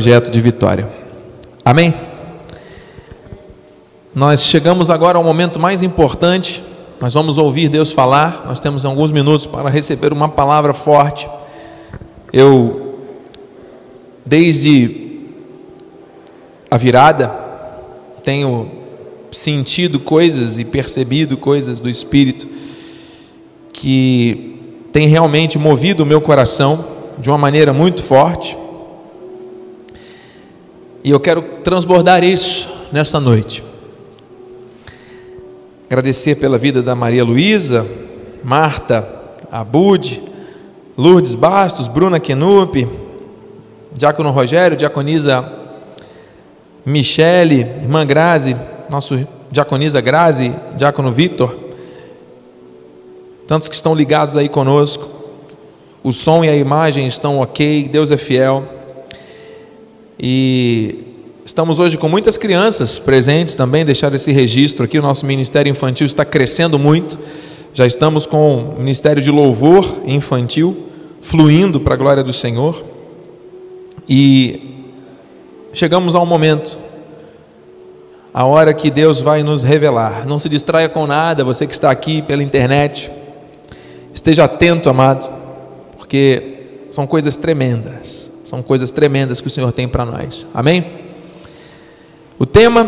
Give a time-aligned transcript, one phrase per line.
[0.00, 0.88] projeto de vitória.
[1.62, 1.92] Amém?
[4.14, 6.62] Nós chegamos agora ao momento mais importante.
[6.98, 8.44] Nós vamos ouvir Deus falar.
[8.46, 11.28] Nós temos alguns minutos para receber uma palavra forte.
[12.32, 12.98] Eu,
[14.24, 15.20] desde
[16.70, 17.28] a virada,
[18.24, 18.70] tenho
[19.30, 22.48] sentido coisas e percebido coisas do Espírito
[23.70, 26.86] que tem realmente movido o meu coração
[27.18, 28.56] de uma maneira muito forte.
[31.02, 33.64] E eu quero transbordar isso nessa noite.
[35.88, 37.86] Agradecer pela vida da Maria Luísa,
[38.44, 39.08] Marta
[39.50, 40.22] Abude,
[40.96, 42.86] Lourdes Bastos, Bruna Kenup,
[43.92, 45.50] Diácono Rogério, Diaconisa
[46.84, 48.54] Michele, Irmã Grazi,
[48.90, 51.56] nosso Diaconisa Grazi, Diácono Vitor,
[53.48, 55.08] tantos que estão ligados aí conosco.
[56.04, 58.79] O som e a imagem estão ok, Deus é fiel.
[60.22, 60.98] E
[61.46, 64.98] estamos hoje com muitas crianças presentes também, deixar esse registro aqui.
[64.98, 67.18] O nosso ministério infantil está crescendo muito.
[67.72, 70.88] Já estamos com o ministério de louvor infantil
[71.22, 72.84] fluindo para a glória do Senhor.
[74.06, 74.60] E
[75.72, 76.78] chegamos ao momento,
[78.34, 80.26] a hora que Deus vai nos revelar.
[80.26, 83.10] Não se distraia com nada, você que está aqui pela internet.
[84.12, 85.30] Esteja atento, amado,
[85.96, 86.58] porque
[86.90, 88.19] são coisas tremendas.
[88.50, 90.44] São coisas tremendas que o Senhor tem para nós.
[90.52, 90.84] Amém?
[92.36, 92.84] O tema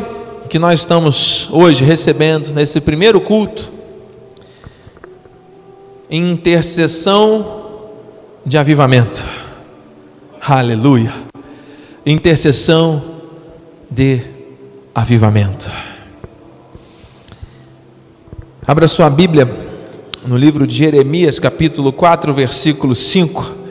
[0.48, 3.72] que nós estamos hoje recebendo nesse primeiro culto,
[6.10, 7.62] intercessão
[8.44, 9.24] de avivamento.
[10.40, 11.12] Aleluia.
[12.04, 13.00] Intercessão
[13.88, 14.20] de
[14.92, 15.70] avivamento.
[18.66, 19.48] Abra sua Bíblia
[20.26, 23.61] no livro de Jeremias, capítulo 4, versículo 5.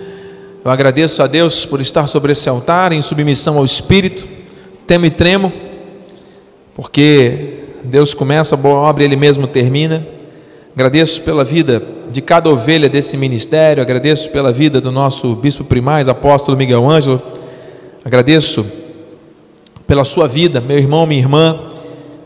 [0.64, 4.28] Eu agradeço a Deus por estar sobre esse altar em submissão ao Espírito,
[4.86, 5.52] temo e tremo,
[6.76, 10.06] porque Deus começa a boa obra e Ele mesmo termina.
[10.76, 11.82] Agradeço pela vida
[12.12, 17.20] de cada ovelha desse ministério, agradeço pela vida do nosso bispo primaz, apóstolo Miguel Ângelo,
[18.06, 18.64] agradeço
[19.88, 21.60] pela sua vida, meu irmão, minha irmã,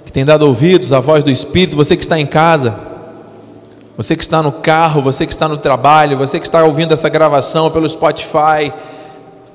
[0.04, 2.78] que tem dado ouvidos à voz do Espírito, você que está em casa,
[3.98, 7.08] você que está no carro, você que está no trabalho, você que está ouvindo essa
[7.08, 8.74] gravação pelo Spotify,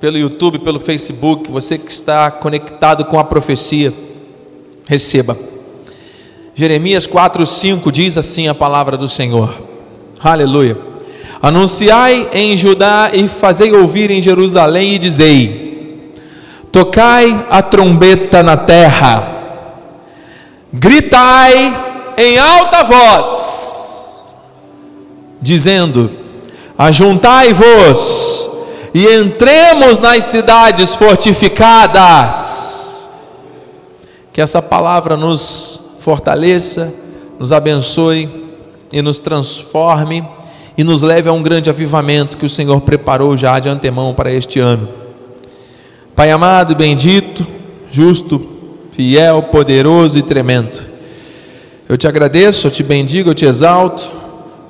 [0.00, 3.92] pelo YouTube, pelo Facebook, você que está conectado com a profecia,
[4.88, 5.36] receba.
[6.54, 9.52] Jeremias 4:5 diz assim a palavra do Senhor.
[10.22, 10.76] Aleluia.
[11.42, 16.14] Anunciai em Judá e fazei ouvir em Jerusalém e dizei:
[16.72, 19.36] Tocai a trombeta na terra.
[20.72, 23.99] Gritai em alta voz
[25.40, 26.10] dizendo:
[26.76, 28.50] Ajuntai-vos
[28.94, 33.10] e entremos nas cidades fortificadas.
[34.32, 36.94] Que essa palavra nos fortaleça,
[37.38, 38.28] nos abençoe
[38.92, 40.24] e nos transforme
[40.76, 44.32] e nos leve a um grande avivamento que o Senhor preparou já de antemão para
[44.32, 44.88] este ano.
[46.14, 47.46] Pai amado bendito,
[47.90, 48.46] justo,
[48.92, 50.88] fiel, poderoso e tremendo.
[51.88, 54.12] Eu te agradeço, eu te bendigo, eu te exalto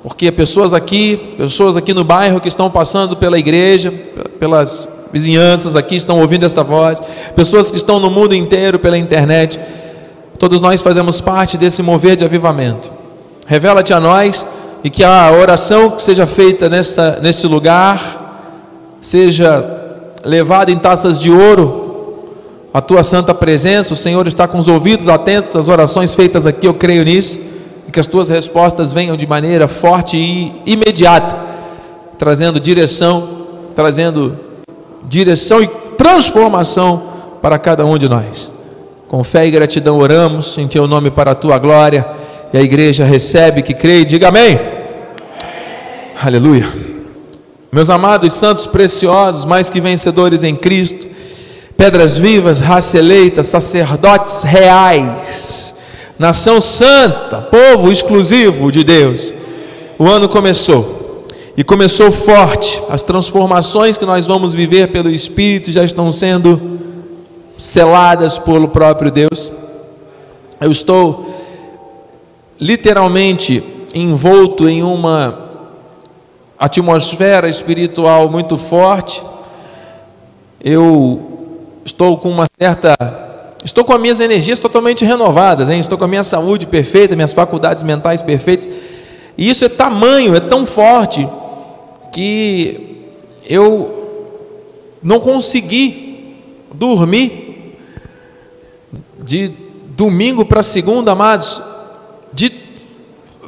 [0.03, 3.91] porque pessoas aqui, pessoas aqui no bairro que estão passando pela igreja,
[4.39, 7.01] pelas vizinhanças aqui estão ouvindo esta voz,
[7.35, 9.59] pessoas que estão no mundo inteiro pela internet,
[10.39, 12.91] todos nós fazemos parte desse mover de avivamento.
[13.45, 14.45] Revela-te a nós
[14.83, 19.63] e que a oração que seja feita nesta, neste lugar seja
[20.25, 21.79] levada em taças de ouro
[22.73, 23.93] a tua santa presença.
[23.93, 27.50] O Senhor está com os ouvidos atentos às orações feitas aqui, eu creio nisso
[27.91, 31.37] que as tuas respostas venham de maneira forte e imediata,
[32.17, 34.37] trazendo direção, trazendo
[35.07, 37.03] direção e transformação
[37.41, 38.51] para cada um de nós.
[39.07, 42.05] Com fé e gratidão oramos em teu nome para a tua glória.
[42.53, 44.55] E a igreja recebe que crê e diga amém.
[44.55, 44.59] amém.
[46.21, 46.67] Aleluia.
[47.71, 51.07] Meus amados santos preciosos, mais que vencedores em Cristo,
[51.77, 55.73] pedras vivas, raça eleita, sacerdotes reais,
[56.21, 59.33] nação santa, povo exclusivo de Deus.
[59.97, 61.25] O ano começou
[61.57, 62.79] e começou forte.
[62.91, 66.79] As transformações que nós vamos viver pelo Espírito já estão sendo
[67.57, 69.51] seladas pelo próprio Deus.
[70.59, 71.25] Eu estou
[72.59, 75.39] literalmente envolto em uma
[76.59, 79.23] atmosfera espiritual muito forte.
[80.63, 81.49] Eu
[81.83, 83.30] estou com uma certa
[83.63, 85.79] Estou com as minhas energias totalmente renovadas, hein?
[85.79, 88.67] estou com a minha saúde perfeita, minhas faculdades mentais perfeitas.
[89.37, 91.27] E isso é tamanho, é tão forte,
[92.11, 93.07] que
[93.47, 94.01] eu
[95.01, 96.35] não consegui
[96.73, 97.75] dormi
[99.23, 99.51] de
[99.95, 101.61] domingo para segunda, amados,
[102.33, 102.61] de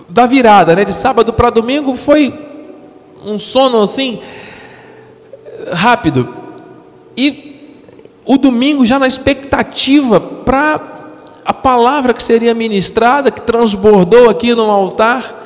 [0.09, 2.31] da virada, né, de sábado para domingo foi
[3.25, 4.21] um sono assim
[5.71, 6.29] rápido.
[7.17, 7.81] E
[8.23, 9.32] o domingo já na expectativa
[10.45, 10.79] para
[11.45, 15.41] a palavra que seria ministrada, que transbordou aqui no altar.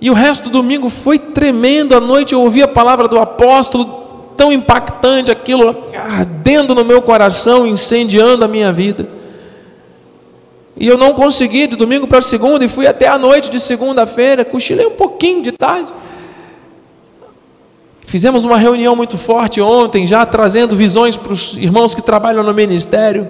[0.00, 1.94] E o resto do domingo foi tremendo.
[1.94, 7.66] À noite eu ouvi a palavra do apóstolo, tão impactante, aquilo ardendo no meu coração,
[7.66, 9.08] incendiando a minha vida.
[10.76, 14.44] E eu não consegui de domingo para segunda e fui até a noite de segunda-feira,
[14.44, 15.92] cochilei um pouquinho de tarde.
[18.08, 22.54] Fizemos uma reunião muito forte ontem, já trazendo visões para os irmãos que trabalham no
[22.54, 23.28] ministério.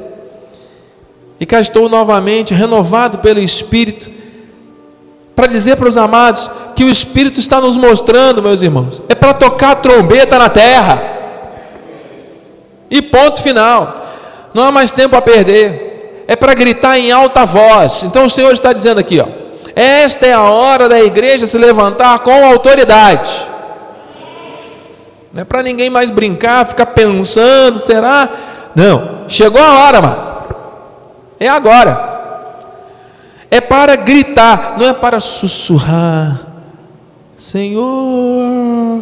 [1.41, 4.09] E cá estou novamente, renovado pelo Espírito,
[5.35, 9.35] para dizer para os amados que o Espírito está nos mostrando, meus irmãos, é para
[9.35, 11.03] tocar trombeta na terra.
[12.89, 14.07] E ponto final.
[14.55, 16.25] Não há mais tempo a perder.
[16.29, 18.05] É para gritar em alta voz.
[18.05, 19.27] Então o Senhor está dizendo aqui, ó.
[19.75, 23.58] Esta é a hora da igreja se levantar com autoridade.
[25.39, 28.29] Não é para ninguém mais brincar, ficar pensando, será?
[28.75, 30.23] Não, chegou a hora, mano.
[31.39, 32.19] É agora
[33.49, 36.41] é para gritar, não é para sussurrar.
[37.37, 39.01] Senhor,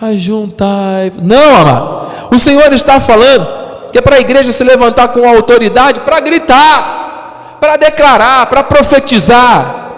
[0.00, 1.12] ajuntai.
[1.20, 2.10] Não, amado.
[2.30, 3.46] O Senhor está falando
[3.92, 9.90] que é para a igreja se levantar com autoridade para gritar, para declarar, para profetizar,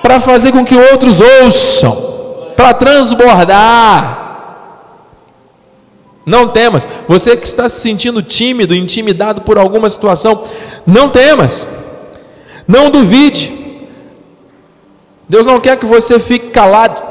[0.00, 2.13] para fazer com que outros ouçam,
[2.56, 4.24] para transbordar.
[6.26, 6.86] Não temas.
[7.06, 10.44] Você que está se sentindo tímido, intimidado por alguma situação,
[10.86, 11.68] não temas.
[12.66, 13.52] Não duvide.
[15.28, 17.02] Deus não quer que você fique calado.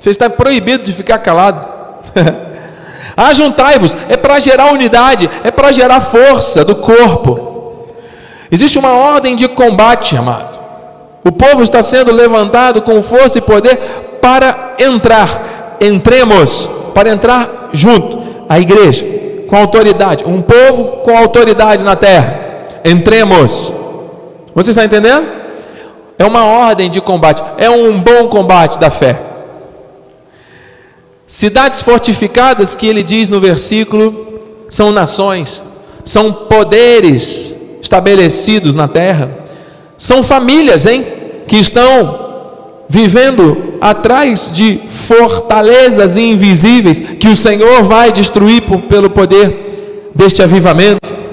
[0.00, 1.64] Você está proibido de ficar calado.
[3.16, 7.86] Ajuntai-vos, é para gerar unidade, é para gerar força do corpo.
[8.50, 10.60] Existe uma ordem de combate, amado.
[11.24, 13.78] O povo está sendo levantado com força e poder
[14.24, 15.76] para entrar.
[15.78, 18.24] Entremos, para entrar junto.
[18.48, 19.04] A igreja,
[19.46, 20.24] com autoridade.
[20.24, 22.40] Um povo com autoridade na terra.
[22.82, 23.70] Entremos.
[24.54, 25.28] Você está entendendo?
[26.18, 29.20] É uma ordem de combate, é um bom combate da fé.
[31.26, 34.40] Cidades fortificadas, que ele diz no versículo,
[34.70, 35.62] são nações,
[36.02, 39.30] são poderes estabelecidos na terra,
[39.98, 41.04] são famílias, hein,
[41.46, 42.23] que estão
[42.88, 51.24] vivendo atrás de fortalezas invisíveis que o Senhor vai destruir por, pelo poder deste avivamento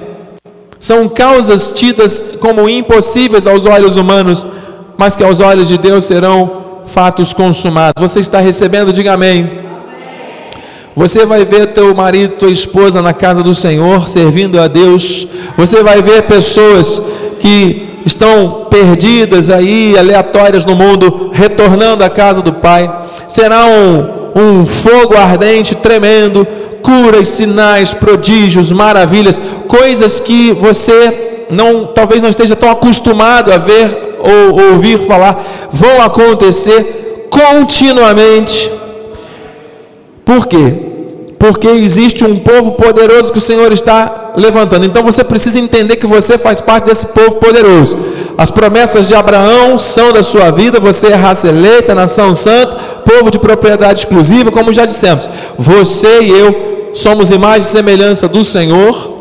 [0.82, 4.44] são causas tidas como impossíveis aos olhos humanos,
[4.98, 8.02] mas que aos olhos de Deus serão fatos consumados.
[8.02, 8.92] Você está recebendo?
[8.92, 9.62] Diga amém.
[10.96, 15.28] Você vai ver teu marido, tua esposa na casa do Senhor, servindo a Deus.
[15.56, 17.00] Você vai ver pessoas
[17.40, 22.90] que estão perdidas aí, aleatórias no mundo, retornando à casa do Pai.
[23.28, 26.46] Será um, um fogo ardente, tremendo,
[26.82, 34.18] curas, sinais, prodígios, maravilhas, coisas que você não, talvez não esteja tão acostumado a ver
[34.20, 38.72] ou ouvir falar, vão acontecer continuamente.
[40.24, 40.91] Por quê?
[41.42, 44.86] Porque existe um povo poderoso que o Senhor está levantando.
[44.86, 47.98] Então você precisa entender que você faz parte desse povo poderoso.
[48.38, 53.32] As promessas de Abraão são da sua vida, você é raça eleita, nação santa, povo
[53.32, 55.28] de propriedade exclusiva, como já dissemos.
[55.58, 59.12] Você e eu somos imagem e semelhança do Senhor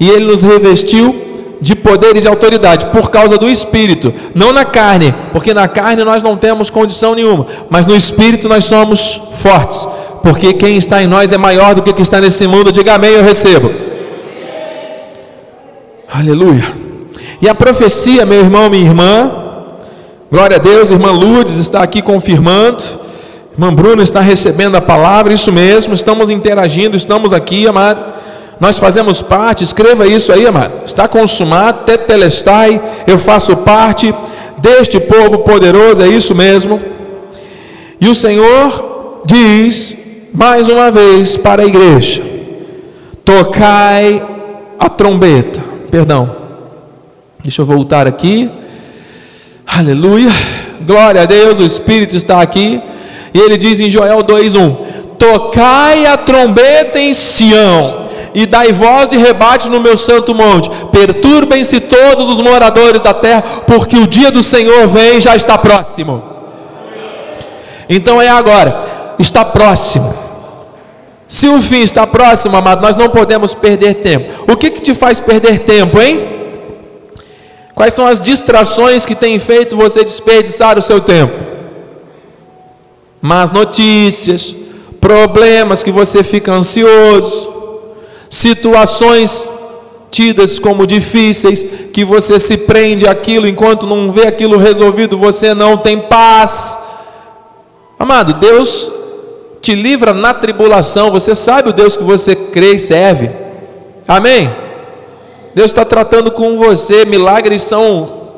[0.00, 1.14] e Ele nos revestiu
[1.60, 6.04] de poder e de autoridade por causa do Espírito, não na carne, porque na carne
[6.04, 9.86] nós não temos condição nenhuma, mas no Espírito nós somos fortes,
[10.26, 12.72] porque quem está em nós é maior do que quem está nesse mundo.
[12.72, 13.70] Diga amém, eu recebo.
[16.12, 16.64] Aleluia.
[17.40, 19.30] E a profecia, meu irmão, minha irmã,
[20.28, 22.82] glória a Deus, irmã Lourdes está aqui confirmando
[23.52, 28.00] Irmã Bruno está recebendo a palavra, isso mesmo, estamos interagindo, estamos aqui, amado.
[28.58, 30.84] Nós fazemos parte, escreva isso aí, amado.
[30.84, 34.12] Está consumado, tetelestai, eu faço parte
[34.58, 36.82] deste povo poderoso, é isso mesmo.
[38.00, 40.05] E o Senhor diz
[40.36, 42.22] mais uma vez para a igreja:
[43.24, 44.22] tocai
[44.78, 45.64] a trombeta.
[45.90, 46.36] Perdão,
[47.42, 48.50] deixa eu voltar aqui.
[49.66, 50.30] Aleluia,
[50.86, 52.80] glória a Deus, o Espírito está aqui.
[53.32, 54.76] E ele diz em Joel 2:1:
[55.18, 60.68] Tocai a trombeta em Sião e dai voz de rebate no meu santo monte.
[60.92, 66.22] Perturbem-se todos os moradores da terra, porque o dia do Senhor vem, já está próximo.
[67.88, 70.25] Então é agora, está próximo.
[71.28, 74.50] Se o fim está próximo, amado, nós não podemos perder tempo.
[74.50, 76.36] O que, que te faz perder tempo, hein?
[77.74, 81.44] Quais são as distrações que têm feito você desperdiçar o seu tempo?
[83.20, 84.54] Más notícias,
[85.00, 87.52] problemas que você fica ansioso,
[88.30, 89.50] situações
[90.10, 95.76] tidas como difíceis, que você se prende aquilo enquanto não vê aquilo resolvido, você não
[95.76, 96.78] tem paz.
[97.98, 98.90] Amado, Deus
[99.66, 103.32] te livra na tribulação, você sabe o Deus que você crê e serve.
[104.06, 104.48] Amém?
[105.56, 108.28] Deus está tratando com você, milagres são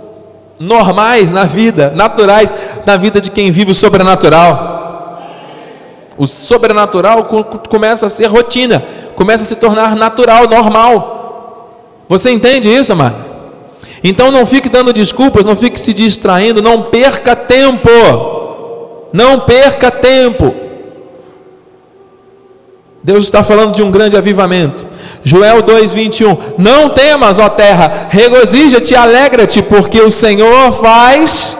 [0.59, 2.55] normais na vida, naturais
[2.87, 5.19] na vida de quem vive o sobrenatural.
[6.17, 7.27] O sobrenatural
[7.69, 8.83] começa a ser rotina,
[9.15, 12.07] começa a se tornar natural, normal.
[12.09, 13.19] Você entende isso, amado?
[14.03, 17.91] Então não fique dando desculpas, não fique se distraindo, não perca tempo.
[19.13, 20.68] Não perca tempo.
[23.03, 24.85] Deus está falando de um grande avivamento.
[25.23, 26.37] Joel 2:21.
[26.59, 31.57] Não temas, ó terra, regozija-te, alegra-te, porque o Senhor faz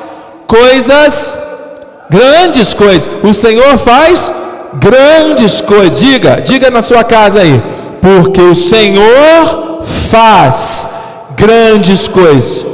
[0.47, 1.41] coisas
[2.11, 3.09] grandes coisas.
[3.23, 4.33] O Senhor faz
[4.75, 6.01] grandes coisas.
[6.01, 7.63] Diga, diga na sua casa aí,
[8.01, 10.89] porque o Senhor faz
[11.37, 12.67] grandes coisas.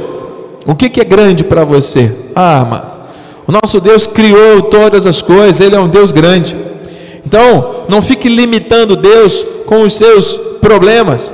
[0.65, 2.11] O que, que é grande para você?
[2.35, 2.99] Ah, amado,
[3.47, 6.57] o nosso Deus criou todas as coisas, Ele é um Deus grande.
[7.25, 11.33] Então, não fique limitando Deus com os seus problemas.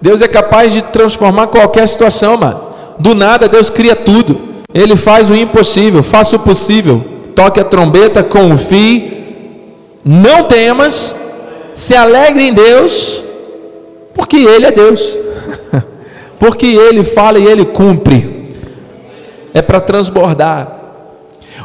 [0.00, 2.60] Deus é capaz de transformar qualquer situação, mano.
[2.98, 4.40] Do nada Deus cria tudo.
[4.72, 7.04] Ele faz o impossível, faça o possível.
[7.34, 9.18] Toque a trombeta, confie.
[10.04, 11.14] Não temas,
[11.74, 13.22] se alegre em Deus,
[14.14, 15.18] porque Ele é Deus.
[16.38, 18.48] porque Ele fala e Ele cumpre.
[19.52, 20.79] É para transbordar.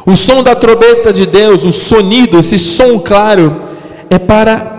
[0.06, 3.60] O som da trombeta de Deus, o sonido, esse som claro,
[4.08, 4.76] é para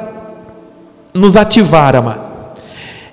[1.14, 2.22] nos ativar, amado.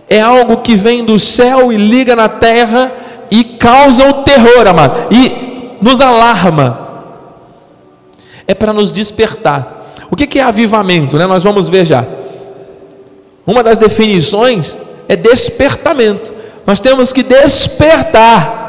[0.09, 2.93] É algo que vem do céu e liga na terra
[3.31, 6.79] e causa o terror, amado, e nos alarma.
[8.47, 9.93] É para nos despertar.
[10.09, 11.17] O que é avivamento?
[11.17, 11.27] Né?
[11.27, 12.05] Nós vamos ver já.
[13.45, 14.77] Uma das definições
[15.09, 16.33] é despertamento.
[16.65, 18.64] Nós temos que despertar.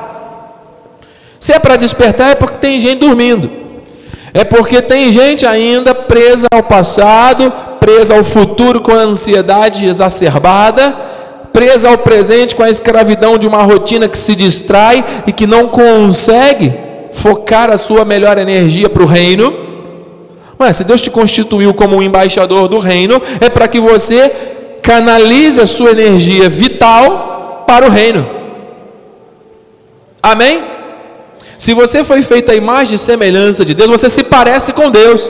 [1.40, 3.50] Se é para despertar, é porque tem gente dormindo.
[4.34, 10.94] É porque tem gente ainda presa ao passado, presa ao futuro com a ansiedade exacerbada,
[11.54, 15.68] presa ao presente com a escravidão de uma rotina que se distrai e que não
[15.68, 16.74] consegue
[17.14, 19.54] focar a sua melhor energia para o reino.
[20.58, 24.30] Mas se Deus te constituiu como um embaixador do reino, é para que você
[24.82, 28.28] canalize a sua energia vital para o reino.
[30.22, 30.75] Amém?
[31.66, 35.28] Se você foi feito a imagem e semelhança de Deus, você se parece com Deus.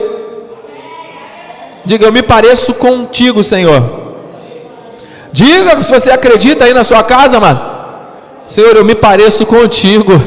[1.82, 3.82] Diga, eu me pareço contigo, Senhor.
[5.32, 7.58] Diga se você acredita aí na sua casa, mano.
[8.46, 10.12] Senhor, eu me pareço contigo.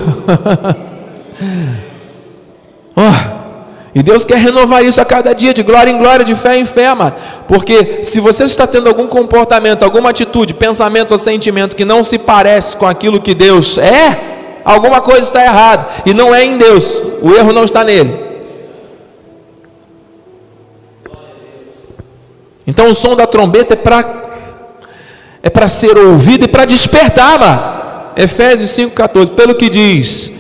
[2.98, 3.14] oh,
[3.94, 6.66] e Deus quer renovar isso a cada dia, de glória em glória, de fé em
[6.66, 7.18] fé, amado.
[7.48, 12.18] Porque se você está tendo algum comportamento, alguma atitude, pensamento ou sentimento que não se
[12.18, 14.29] parece com aquilo que Deus é,
[14.72, 18.28] alguma coisa está errada, e não é em Deus, o erro não está nele.
[22.66, 24.20] Então o som da trombeta é para
[25.42, 27.80] é para ser ouvido e para despertar, mano.
[28.16, 30.32] Efésios 5,14, pelo que diz: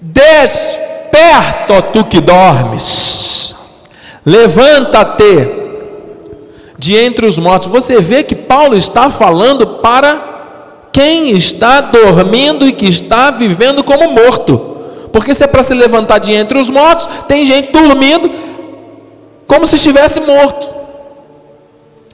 [0.00, 3.56] Desperta, tu que dormes,
[4.24, 5.48] levanta-te
[6.78, 7.68] de entre os mortos.
[7.68, 10.31] Você vê que Paulo está falando para
[10.92, 14.76] quem está dormindo e que está vivendo como morto.
[15.10, 18.30] Porque se é para se levantar de entre os mortos, tem gente dormindo
[19.46, 20.68] como se estivesse morto.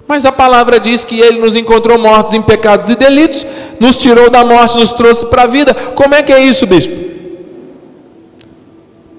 [0.06, 3.46] Mas a palavra diz que ele nos encontrou mortos em pecados e delitos,
[3.78, 5.74] nos tirou da morte, nos trouxe para a vida.
[5.74, 6.94] Como é que é isso, bispo?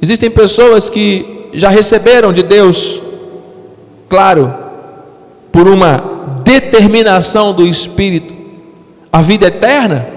[0.02, 3.02] Existem pessoas que já receberam de Deus,
[4.08, 4.54] claro,
[5.52, 6.04] por uma
[6.44, 8.39] determinação do Espírito,
[9.12, 10.08] a vida eterna,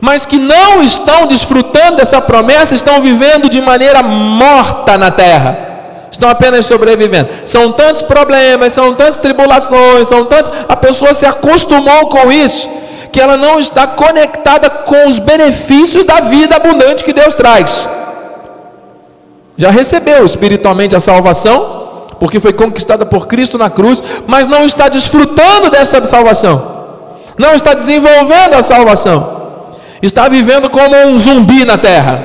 [0.00, 5.68] mas que não estão desfrutando dessa promessa, estão vivendo de maneira morta na terra.
[6.10, 7.28] Estão apenas sobrevivendo.
[7.44, 10.50] São tantos problemas, são tantas tribulações, são tantos.
[10.68, 12.68] A pessoa se acostumou com isso,
[13.12, 17.88] que ela não está conectada com os benefícios da vida abundante que Deus traz.
[19.56, 24.88] Já recebeu espiritualmente a salvação, porque foi conquistada por Cristo na cruz, mas não está
[24.88, 26.79] desfrutando dessa salvação
[27.40, 29.70] não está desenvolvendo a salvação,
[30.02, 32.22] está vivendo como um zumbi na terra,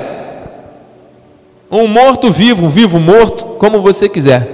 [1.71, 4.45] um morto vivo, um vivo morto, como você quiser.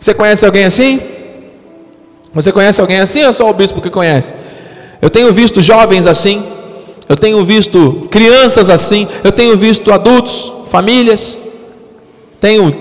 [0.00, 1.00] Você conhece alguém assim?
[2.32, 4.32] Você conhece alguém assim ou só o bispo que conhece?
[5.02, 6.42] Eu tenho visto jovens assim,
[7.06, 11.36] eu tenho visto crianças assim, eu tenho visto adultos, famílias,
[12.40, 12.74] tenho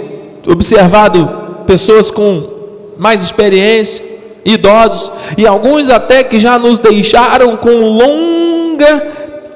[0.48, 2.48] observado pessoas com
[2.98, 4.15] mais experiência,
[4.46, 9.00] idosos, e alguns até que já nos deixaram com longa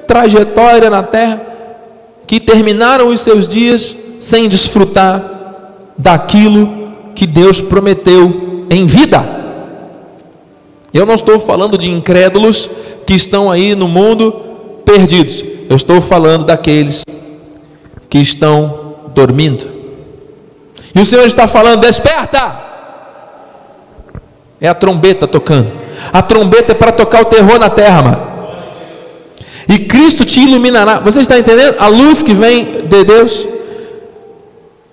[0.06, 1.40] trajetória na terra,
[2.26, 5.22] que terminaram os seus dias sem desfrutar
[5.96, 9.40] daquilo que Deus prometeu em vida.
[10.92, 12.68] Eu não estou falando de incrédulos
[13.06, 14.32] que estão aí no mundo
[14.84, 15.44] perdidos.
[15.68, 17.04] Eu estou falando daqueles
[18.08, 19.68] que estão dormindo.
[20.94, 22.69] E o Senhor está falando: desperta!
[24.60, 25.72] É a trombeta tocando.
[26.12, 28.30] A trombeta é para tocar o terror na terra, mano.
[29.68, 31.00] E Cristo te iluminará.
[31.00, 31.76] Você está entendendo?
[31.78, 33.46] A luz que vem de Deus.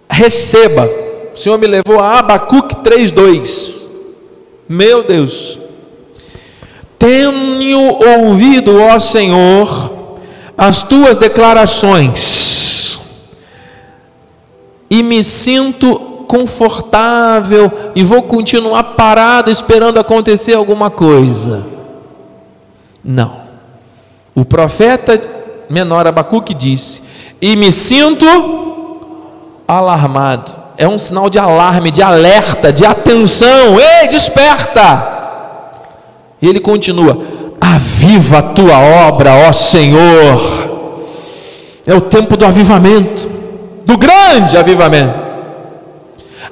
[0.09, 0.89] Receba.
[1.33, 3.85] O Senhor me levou a Abacuque 3:2.
[4.69, 5.59] Meu Deus.
[6.97, 7.77] Tenho
[8.23, 9.93] ouvido, ó Senhor,
[10.57, 12.99] as tuas declarações,
[14.89, 21.65] e me sinto confortável e vou continuar parado esperando acontecer alguma coisa.
[23.03, 23.47] Não.
[24.35, 25.19] O profeta
[25.69, 27.01] menor Abacuque disse:
[27.41, 28.25] E me sinto
[29.67, 30.67] alarmado.
[30.77, 33.79] É um sinal de alarme, de alerta, de atenção.
[33.79, 35.15] Ei, desperta!
[36.41, 37.17] E ele continua:
[37.59, 40.67] Aviva a tua obra, ó Senhor.
[41.85, 43.29] É o tempo do avivamento,
[43.85, 45.26] do grande avivamento.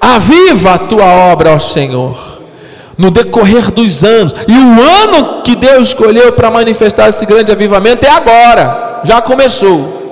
[0.05, 2.15] Aviva a tua obra, ó Senhor.
[2.95, 8.05] No decorrer dos anos, e o ano que Deus escolheu para manifestar esse grande avivamento
[8.05, 10.05] é agora, já começou.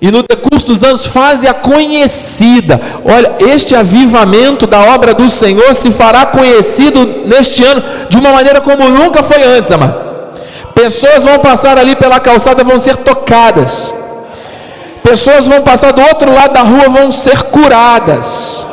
[0.00, 2.80] E no decurso dos anos, faze-a conhecida.
[3.04, 8.60] Olha, este avivamento da obra do Senhor se fará conhecido neste ano de uma maneira
[8.60, 9.98] como nunca foi antes, amado.
[10.72, 13.92] Pessoas vão passar ali pela calçada, vão ser tocadas.
[15.08, 18.66] Pessoas vão passar do outro lado da rua, vão ser curadas.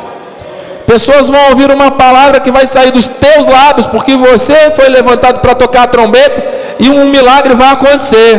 [0.86, 5.40] Pessoas vão ouvir uma palavra que vai sair dos teus lábios, porque você foi levantado
[5.40, 6.44] para tocar a trombeta
[6.78, 8.34] e um milagre vai acontecer.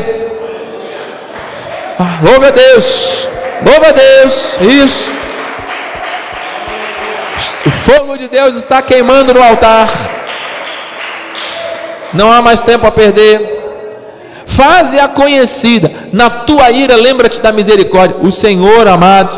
[1.99, 3.27] Ah, louva a Deus,
[3.65, 5.11] louva a Deus, isso.
[7.65, 9.89] O fogo de Deus está queimando no altar.
[12.13, 13.57] Não há mais tempo a perder.
[14.57, 15.91] Faze-a conhecida.
[16.11, 18.17] Na tua ira, lembra-te da misericórdia.
[18.21, 19.35] O Senhor amado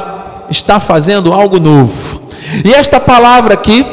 [0.50, 2.22] está fazendo algo novo.
[2.64, 3.86] E esta palavra aqui,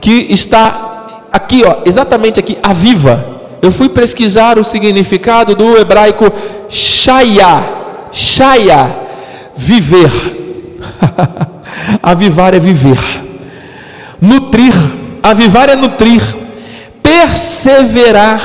[0.00, 3.40] que está aqui, ó, exatamente aqui, aviva.
[3.60, 6.32] Eu fui pesquisar o significado do hebraico
[6.68, 7.78] shaya
[8.12, 8.96] Shaya,
[9.54, 10.10] viver.
[12.02, 12.98] Avivar é viver.
[14.20, 14.74] Nutrir,
[15.22, 16.22] avivar é nutrir.
[17.02, 18.40] Perseverar,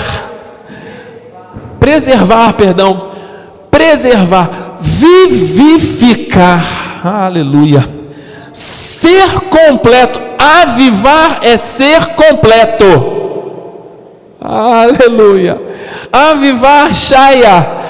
[1.84, 3.12] preservar, perdão,
[3.70, 6.64] preservar, vivificar.
[7.04, 7.86] Aleluia.
[8.54, 12.86] Ser completo, avivar é ser completo.
[14.40, 15.62] Aleluia.
[16.10, 17.84] Avivar, Shaya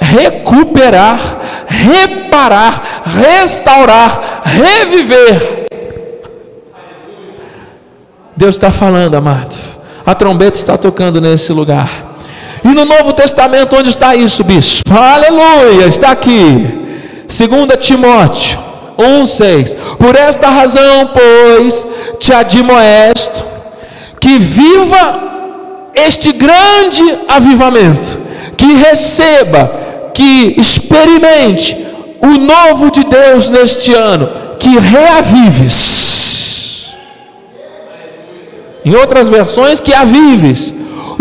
[0.00, 1.18] recuperar,
[1.66, 5.66] reparar, restaurar, reviver.
[8.34, 9.54] Deus está falando, amado.
[10.06, 12.03] A trombeta está tocando nesse lugar.
[12.64, 14.90] E no Novo Testamento, onde está isso, bispo?
[14.90, 16.84] Aleluia, está aqui.
[17.28, 18.58] 2 Timóteo
[18.98, 19.74] 1,6.
[19.98, 21.86] Por esta razão, pois,
[22.18, 23.44] te admoesto
[24.20, 28.18] que viva este grande avivamento,
[28.56, 31.76] que receba que experimente
[32.22, 35.84] o novo de Deus neste ano, que reavives.
[38.84, 40.72] Em outras versões, que avives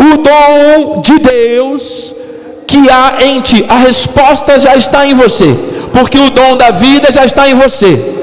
[0.05, 2.13] o dom de Deus
[2.67, 3.65] que há em ti.
[3.69, 5.55] A resposta já está em você,
[5.91, 8.13] porque o dom da vida já está em você.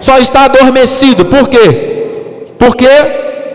[0.00, 1.24] Só está adormecido.
[1.24, 2.54] Por quê?
[2.58, 2.88] Porque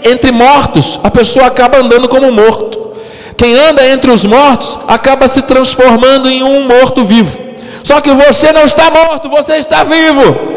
[0.03, 2.93] entre mortos a pessoa acaba andando como morto.
[3.37, 7.39] Quem anda entre os mortos acaba se transformando em um morto-vivo.
[7.83, 10.52] Só que você não está morto, você está vivo.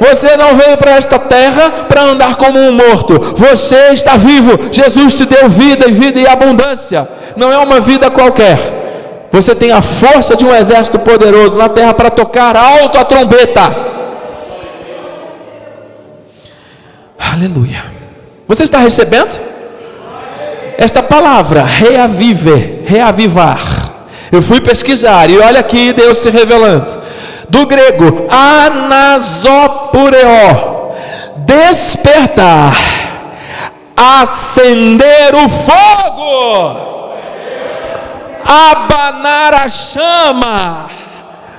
[0.00, 3.34] Você não veio para esta terra para andar como um morto.
[3.36, 4.72] Você está vivo.
[4.72, 7.08] Jesus te deu vida e vida e abundância.
[7.36, 8.58] Não é uma vida qualquer.
[9.30, 13.90] Você tem a força de um exército poderoso na terra para tocar alto a trombeta.
[17.18, 17.84] Aleluia.
[18.48, 19.50] Você está recebendo?
[20.80, 23.60] esta palavra, reavive, reavivar.
[24.32, 26.98] Eu fui pesquisar e olha aqui Deus se revelando.
[27.50, 29.40] Do grego, anasopureó,
[31.38, 32.72] despertar,
[33.96, 36.80] acender o fogo,
[38.44, 40.86] abanar a chama.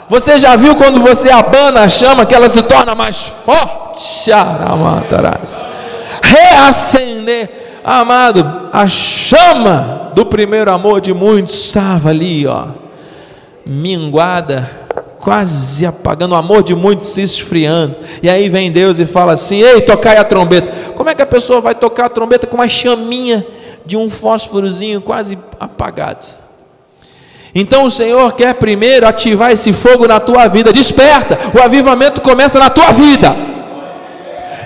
[0.08, 4.32] Você já viu quando você abana a chama que ela se torna mais forte?
[6.22, 7.80] Reacender.
[7.84, 12.66] Amado, a chama do primeiro amor de muitos estava ali, ó,
[13.66, 14.70] minguada,
[15.22, 17.96] quase apagando, o amor de muitos se esfriando.
[18.22, 20.92] E aí vem Deus e fala assim: Ei, tocai a trombeta.
[20.94, 23.46] Como é que a pessoa vai tocar a trombeta com uma chaminha
[23.86, 26.26] de um fósforozinho quase apagado?
[27.54, 30.74] Então o Senhor quer primeiro ativar esse fogo na tua vida.
[30.74, 33.51] Desperta, o avivamento começa na tua vida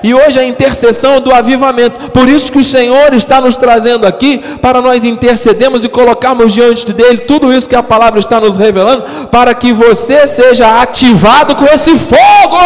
[0.06, 2.12] e hoje a intercessão do avivamento.
[2.12, 6.94] Por isso que o Senhor está nos trazendo aqui para nós intercedermos e colocarmos diante
[6.94, 11.65] dele tudo isso que a palavra está nos revelando, para que você seja ativado com
[11.65, 12.58] esse fogo.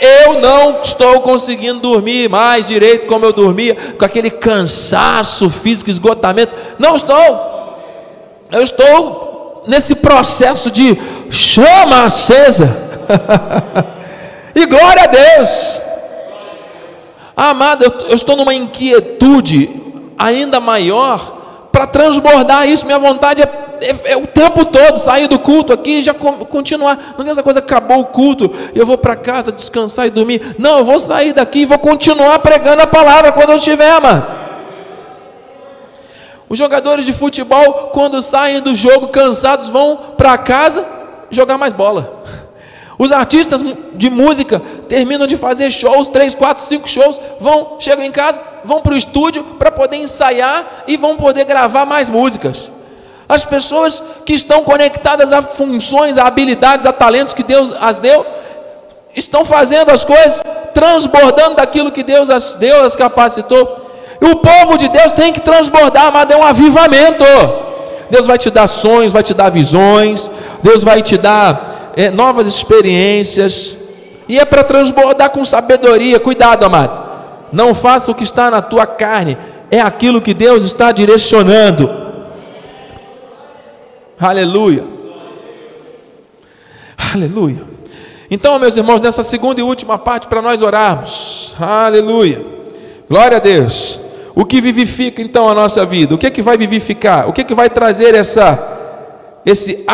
[0.00, 6.52] Eu não estou conseguindo dormir mais direito como eu dormia, com aquele cansaço físico, esgotamento.
[6.76, 7.14] Não estou.
[8.50, 11.00] Eu estou nesse processo de
[11.30, 12.76] chama acesa.
[14.56, 15.82] E glória a Deus.
[17.36, 19.68] Amado, eu, estou numa inquietude
[20.18, 22.86] ainda maior para transbordar isso.
[22.86, 23.46] Minha vontade é,
[23.82, 26.96] é, é, o tempo todo sair do culto aqui e já continuar.
[27.18, 30.56] Não tem essa coisa, acabou o culto, eu vou para casa descansar e dormir.
[30.58, 34.26] Não, eu vou sair daqui e vou continuar pregando a palavra quando eu estiver, mano.
[36.48, 40.82] Os jogadores de futebol, quando saem do jogo cansados, vão para casa
[41.30, 42.24] jogar mais bola.
[42.98, 43.62] Os artistas
[43.94, 48.80] de música terminam de fazer shows, três, quatro, cinco shows, vão, chegam em casa, vão
[48.80, 52.70] para o estúdio para poder ensaiar e vão poder gravar mais músicas.
[53.28, 58.24] As pessoas que estão conectadas a funções, a habilidades, a talentos que Deus as deu,
[59.14, 63.84] estão fazendo as coisas, transbordando daquilo que Deus as deu, as capacitou.
[64.20, 67.24] E o povo de Deus tem que transbordar, mas é um avivamento.
[68.08, 70.30] Deus vai te dar sonhos, vai te dar visões,
[70.62, 73.76] Deus vai te dar é, novas experiências,
[74.28, 76.20] e é para transbordar com sabedoria.
[76.20, 77.00] Cuidado, amado.
[77.52, 79.36] Não faça o que está na tua carne,
[79.70, 81.90] é aquilo que Deus está direcionando.
[84.20, 84.84] Aleluia.
[87.14, 87.62] Aleluia.
[88.30, 91.54] Então, meus irmãos, nessa segunda e última parte para nós orarmos.
[91.58, 92.44] Aleluia.
[93.08, 94.00] Glória a Deus.
[94.34, 96.14] O que vivifica então a nossa vida?
[96.14, 97.28] O que é que vai vivificar?
[97.28, 98.74] O que é que vai trazer essa
[99.46, 99.84] esse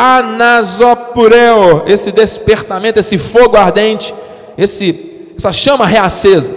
[1.13, 4.13] anasopureo, esse despertamento, esse fogo ardente,
[4.57, 6.53] esse, essa chama reacesa,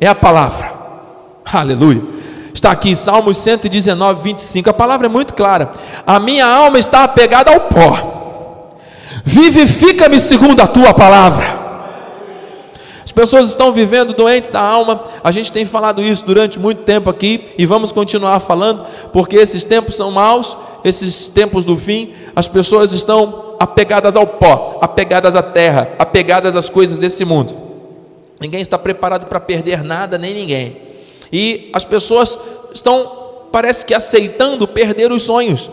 [0.00, 0.72] é a palavra.
[1.44, 2.02] Aleluia.
[2.54, 4.70] Está aqui Salmos 119, 25.
[4.70, 5.70] A palavra é muito clara.
[6.06, 8.72] A minha alma está apegada ao pó.
[9.24, 11.60] Vivifica-me segundo a tua palavra.
[13.04, 15.02] As pessoas estão vivendo doentes da alma.
[15.22, 19.64] A gente tem falado isso durante muito tempo aqui e vamos continuar falando, porque esses
[19.64, 22.12] tempos são maus, esses tempos do fim.
[22.34, 27.54] As pessoas estão apegadas ao pó, apegadas à terra, apegadas às coisas desse mundo.
[28.40, 30.78] Ninguém está preparado para perder nada nem ninguém.
[31.30, 32.38] E as pessoas
[32.72, 35.68] estão, parece que aceitando perder os sonhos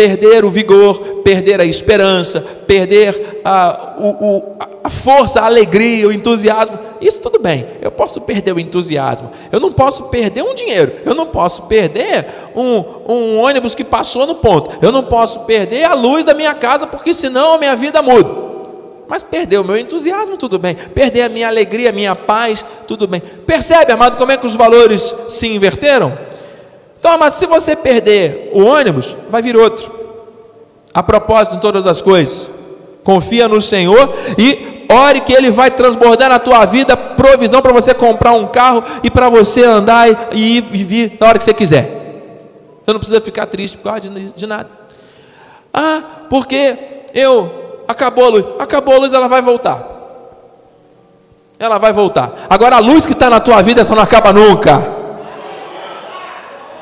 [0.00, 6.78] perder o vigor, perder a esperança, perder a, o, a força, a alegria, o entusiasmo.
[7.02, 11.14] Isso tudo bem, eu posso perder o entusiasmo, eu não posso perder um dinheiro, eu
[11.14, 15.92] não posso perder um, um ônibus que passou no ponto, eu não posso perder a
[15.92, 18.48] luz da minha casa, porque senão a minha vida muda.
[19.06, 20.76] Mas perder o meu entusiasmo, tudo bem.
[20.94, 23.20] Perder a minha alegria, a minha paz, tudo bem.
[23.20, 26.29] Percebe, amado, como é que os valores se inverteram?
[27.00, 29.90] Então, mas se você perder o ônibus, vai vir outro.
[30.92, 32.50] A propósito de todas as coisas,
[33.02, 37.94] confia no Senhor e ore que Ele vai transbordar na tua vida provisão para você
[37.94, 41.54] comprar um carro e para você andar e ir e vir na hora que você
[41.54, 41.84] quiser.
[42.84, 44.68] Você não precisa ficar triste por causa de, de nada.
[45.72, 46.76] Ah, porque
[47.14, 49.86] eu acabou a luz, acabou a luz, ela vai voltar.
[51.58, 52.32] Ela vai voltar.
[52.50, 54.99] Agora a luz que está na tua vida, essa não acaba nunca.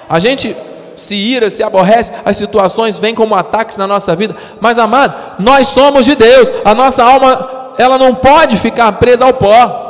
[0.08, 0.56] A gente
[0.98, 4.34] se ira, se aborrece, as situações vêm como ataques na nossa vida.
[4.60, 6.52] Mas amado, nós somos de Deus.
[6.64, 9.86] A nossa alma, ela não pode ficar presa ao pó.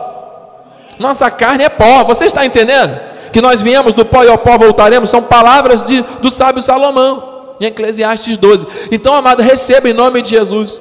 [0.98, 2.04] Nossa carne é pó.
[2.04, 2.98] Você está entendendo?
[3.32, 5.10] Que nós viemos do pó e ao pó voltaremos.
[5.10, 8.66] São palavras de, do sábio Salomão, em Eclesiastes 12.
[8.90, 10.80] Então, amado, receba em nome de Jesus.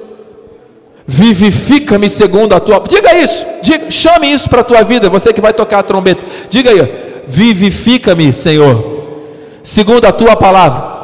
[1.06, 2.80] Vivifica-me segundo a tua.
[2.86, 3.46] Diga isso.
[3.62, 5.08] Diga, chame isso para a tua vida.
[5.08, 6.22] Você que vai tocar a trombeta.
[6.50, 7.22] Diga aí.
[7.26, 8.97] Vivifica-me, Senhor
[9.68, 10.96] segundo a tua palavra.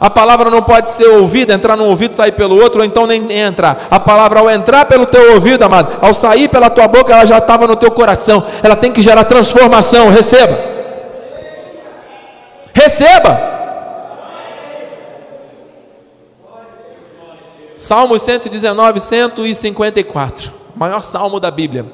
[0.00, 3.30] A palavra não pode ser ouvida, entrar num ouvido, sair pelo outro, ou então nem
[3.32, 3.88] entrar.
[3.90, 7.38] A palavra, ao entrar pelo teu ouvido, amado, ao sair pela tua boca, ela já
[7.38, 8.44] estava no teu coração.
[8.62, 10.10] Ela tem que gerar transformação.
[10.10, 10.58] Receba.
[12.74, 13.56] Receba.
[17.78, 20.52] Salmos 119, 154.
[20.74, 21.86] Maior salmo da Bíblia.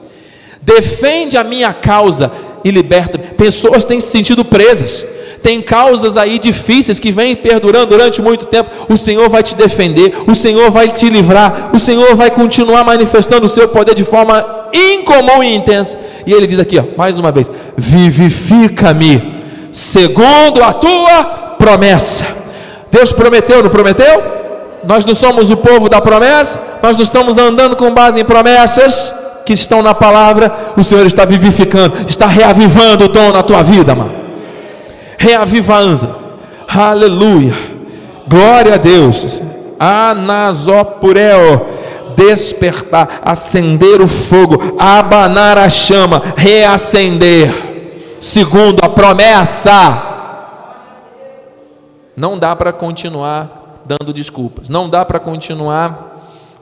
[0.60, 2.30] Defende a minha causa
[2.64, 3.18] e liberta.
[3.18, 5.11] Pessoas têm se sentido presas
[5.42, 10.14] tem causas aí difíceis que vêm perdurando durante muito tempo, o Senhor vai te defender,
[10.30, 14.68] o Senhor vai te livrar, o Senhor vai continuar manifestando o seu poder de forma
[14.72, 15.98] incomum e intensa.
[16.24, 21.24] E ele diz aqui, ó, mais uma vez: vivifica-me segundo a tua
[21.58, 22.24] promessa.
[22.90, 24.22] Deus prometeu, não prometeu?
[24.84, 29.12] Nós não somos o povo da promessa, nós não estamos andando com base em promessas
[29.44, 33.92] que estão na palavra, o Senhor está vivificando, está reavivando o dom na tua vida,
[33.92, 34.21] mano
[35.22, 36.12] reavivando.
[36.66, 37.54] Aleluia.
[38.26, 39.40] Glória a Deus.
[39.78, 41.64] Anasopureo
[42.16, 50.10] despertar, acender o fogo, abanar a chama, reacender, segundo a promessa.
[52.14, 56.10] Não dá para continuar dando desculpas, não dá para continuar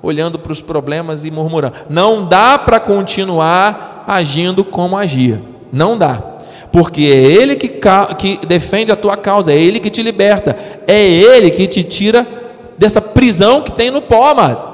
[0.02, 5.42] olhando para os problemas e murmurando, não dá para continuar agindo como agia,
[5.72, 6.30] não dá
[6.72, 7.80] porque é Ele que,
[8.18, 10.56] que defende a tua causa, é Ele que te liberta,
[10.86, 12.26] é Ele que te tira
[12.78, 14.70] dessa prisão que tem no pó, amado.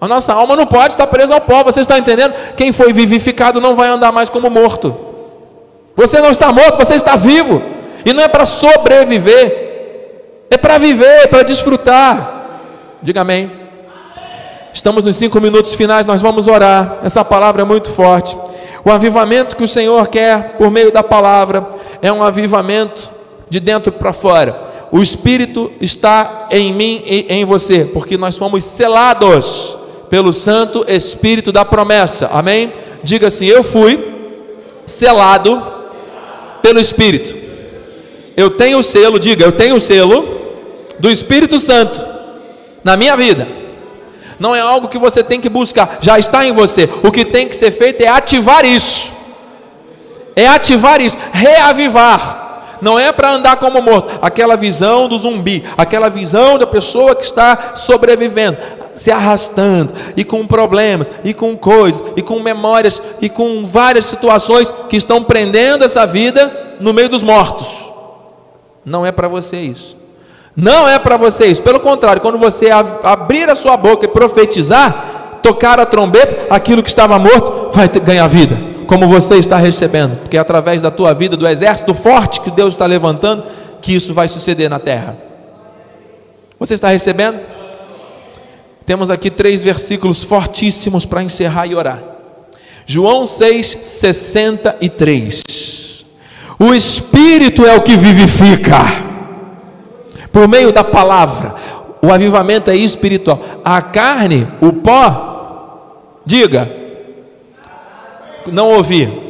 [0.00, 2.34] A nossa alma não pode estar presa ao pó, você está entendendo?
[2.56, 4.94] Quem foi vivificado não vai andar mais como morto.
[5.96, 7.62] Você não está morto, você está vivo,
[8.04, 12.98] e não é para sobreviver, é para viver, é para desfrutar.
[13.00, 13.50] Diga amém.
[14.72, 16.98] Estamos nos cinco minutos finais, nós vamos orar.
[17.04, 18.36] Essa palavra é muito forte.
[18.84, 21.66] O avivamento que o Senhor quer por meio da palavra
[22.02, 23.10] é um avivamento
[23.48, 24.60] de dentro para fora.
[24.92, 29.76] O Espírito está em mim e em você, porque nós fomos selados
[30.10, 32.28] pelo Santo Espírito da promessa.
[32.30, 32.72] Amém?
[33.02, 34.12] Diga assim: Eu fui
[34.84, 35.62] selado
[36.60, 37.34] pelo Espírito.
[38.36, 40.42] Eu tenho o selo, diga, eu tenho o selo
[40.98, 42.04] do Espírito Santo
[42.82, 43.63] na minha vida
[44.38, 46.88] não é algo que você tem que buscar, já está em você.
[47.02, 49.12] O que tem que ser feito é ativar isso,
[50.34, 52.42] é ativar isso, reavivar.
[52.80, 57.24] Não é para andar como morto, aquela visão do zumbi, aquela visão da pessoa que
[57.24, 58.58] está sobrevivendo,
[58.94, 64.72] se arrastando, e com problemas, e com coisas, e com memórias, e com várias situações
[64.88, 67.68] que estão prendendo essa vida no meio dos mortos.
[68.84, 69.96] Não é para você isso.
[70.56, 72.70] Não é para vocês, pelo contrário, quando você
[73.02, 78.26] abrir a sua boca e profetizar, tocar a trombeta, aquilo que estava morto vai ganhar
[78.28, 82.52] vida, como você está recebendo, porque é através da tua vida, do exército forte que
[82.52, 83.42] Deus está levantando,
[83.82, 85.18] que isso vai suceder na terra.
[86.58, 87.40] Você está recebendo?
[88.86, 92.00] Temos aqui três versículos fortíssimos para encerrar e orar.
[92.86, 95.42] João 6, 63.
[96.60, 99.13] O Espírito é o que vivifica
[100.34, 101.54] por meio da palavra.
[102.02, 103.38] O avivamento é espiritual.
[103.64, 106.68] A carne, o pó, diga,
[108.48, 109.22] não ouvi.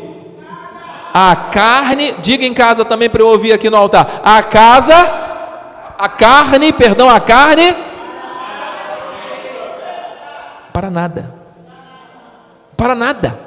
[1.12, 4.23] A carne, diga em casa também para eu ouvir aqui no altar.
[4.25, 4.97] A casa,
[5.99, 7.77] a carne, perdão, a carne,
[10.73, 11.35] para nada.
[12.79, 13.38] Para nada.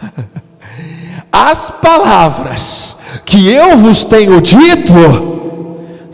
[1.32, 5.33] As palavras que eu vos tenho dito,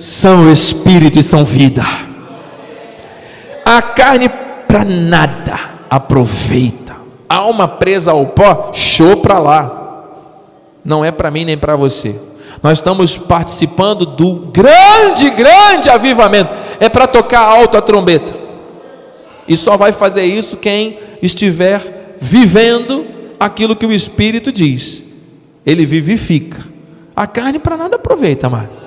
[0.00, 1.84] são espírito e são vida.
[3.62, 4.30] A carne
[4.66, 5.60] para nada
[5.90, 6.96] aproveita.
[7.28, 10.04] Alma presa ao pó, show para lá.
[10.82, 12.16] Não é para mim nem para você.
[12.62, 16.50] Nós estamos participando do grande, grande avivamento.
[16.80, 18.34] É para tocar alto a trombeta.
[19.46, 23.04] E só vai fazer isso quem estiver vivendo
[23.38, 25.04] aquilo que o Espírito diz.
[25.64, 26.66] Ele vivifica.
[27.14, 28.79] A carne para nada aproveita, amado.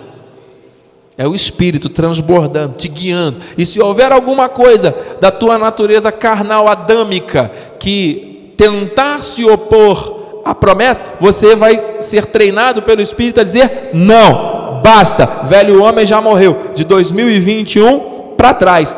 [1.18, 3.38] É o Espírito transbordando, te guiando.
[3.58, 10.56] E se houver alguma coisa da tua natureza carnal adâmica que tentar se opor à
[10.56, 16.72] promessa, você vai ser treinado pelo Espírito a dizer: não, basta, velho homem já morreu,
[16.74, 18.96] de 2021 para trás.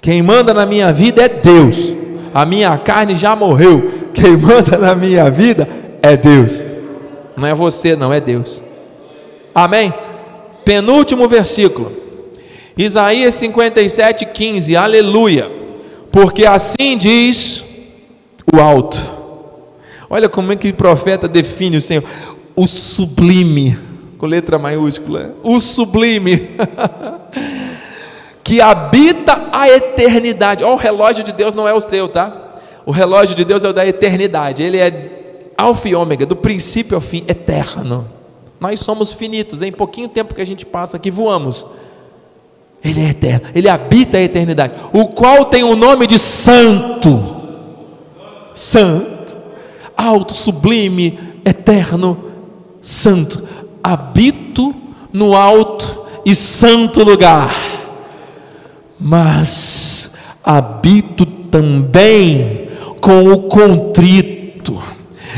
[0.00, 1.92] Quem manda na minha vida é Deus,
[2.32, 3.90] a minha carne já morreu.
[4.14, 5.68] Quem manda na minha vida
[6.00, 6.62] é Deus,
[7.36, 8.63] não é você, não é Deus.
[9.54, 9.94] Amém?
[10.64, 11.92] Penúltimo versículo.
[12.76, 14.76] Isaías 57, 15.
[14.76, 15.48] Aleluia.
[16.10, 17.64] Porque assim diz
[18.52, 19.14] o alto.
[20.10, 22.04] Olha como é que o profeta define o Senhor.
[22.56, 23.78] O sublime.
[24.18, 26.50] com letra maiúscula, o sublime,
[28.44, 30.62] que habita a eternidade.
[30.64, 32.32] Oh, o relógio de Deus não é o seu, tá?
[32.86, 34.62] O relógio de Deus é o da eternidade.
[34.62, 38.08] Ele é alfa e ômega, do princípio ao fim, eterno.
[38.64, 41.66] Nós somos finitos, em pouquinho tempo que a gente passa aqui voamos.
[42.82, 47.42] Ele é eterno, ele habita a eternidade, o qual tem o nome de Santo.
[48.54, 49.36] Santo,
[49.94, 52.24] alto, sublime, eterno,
[52.80, 53.46] santo.
[53.82, 54.74] Habito
[55.12, 57.54] no alto e santo lugar,
[58.98, 60.10] mas
[60.42, 64.82] habito também com o contrito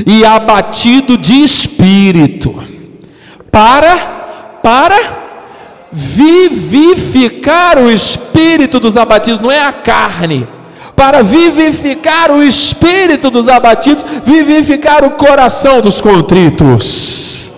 [0.07, 2.76] e abatido de espírito,
[3.57, 3.97] para,
[4.63, 5.01] para
[5.91, 10.47] vivificar o espírito dos abatidos, não é a carne,
[10.95, 17.51] para vivificar o espírito dos abatidos, vivificar o coração dos contritos.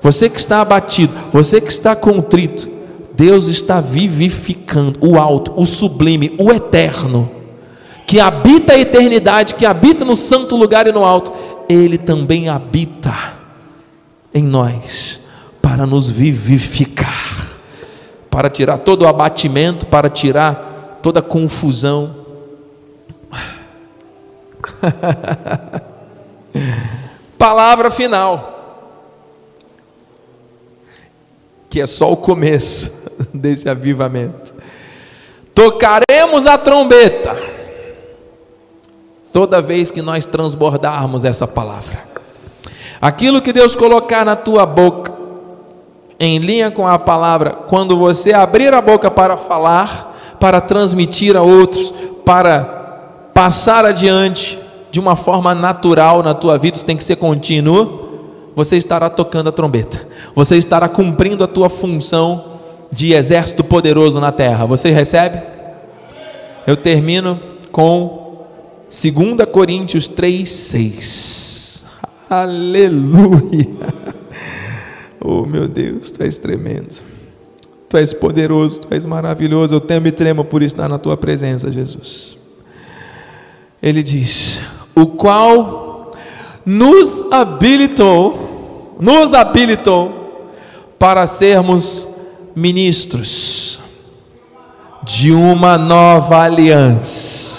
[0.00, 2.68] Você que está abatido, você que está contrito,
[3.14, 7.28] Deus está vivificando o alto, o sublime, o eterno,
[8.06, 11.32] que habita a eternidade, que habita no santo lugar e no alto,
[11.68, 13.35] ele também habita
[14.36, 15.20] em nós
[15.62, 17.56] para nos vivificar,
[18.30, 22.14] para tirar todo o abatimento, para tirar toda a confusão.
[27.38, 28.52] Palavra final,
[31.70, 32.92] que é só o começo
[33.32, 34.54] desse avivamento.
[35.54, 37.34] Tocaremos a trombeta
[39.32, 42.16] toda vez que nós transbordarmos essa palavra.
[43.00, 45.12] Aquilo que Deus colocar na tua boca,
[46.18, 51.42] em linha com a palavra, quando você abrir a boca para falar, para transmitir a
[51.42, 51.92] outros,
[52.24, 54.58] para passar adiante
[54.90, 58.06] de uma forma natural na tua vida, isso tem que ser contínuo,
[58.54, 62.56] você estará tocando a trombeta, você estará cumprindo a tua função
[62.90, 64.64] de exército poderoso na terra.
[64.64, 65.42] Você recebe?
[66.66, 67.38] Eu termino
[67.70, 68.46] com
[68.84, 71.45] 2 Coríntios 3,6.
[72.28, 74.06] Aleluia!
[75.28, 77.02] Oh meu Deus, tu és tremendo,
[77.88, 79.74] tu és poderoso, tu és maravilhoso.
[79.74, 82.38] Eu temo e tremo por estar na tua presença, Jesus.
[83.82, 84.62] Ele diz:
[84.94, 86.12] O qual
[86.64, 90.52] nos habilitou, nos habilitou
[90.96, 92.06] para sermos
[92.54, 93.80] ministros
[95.02, 97.55] de uma nova aliança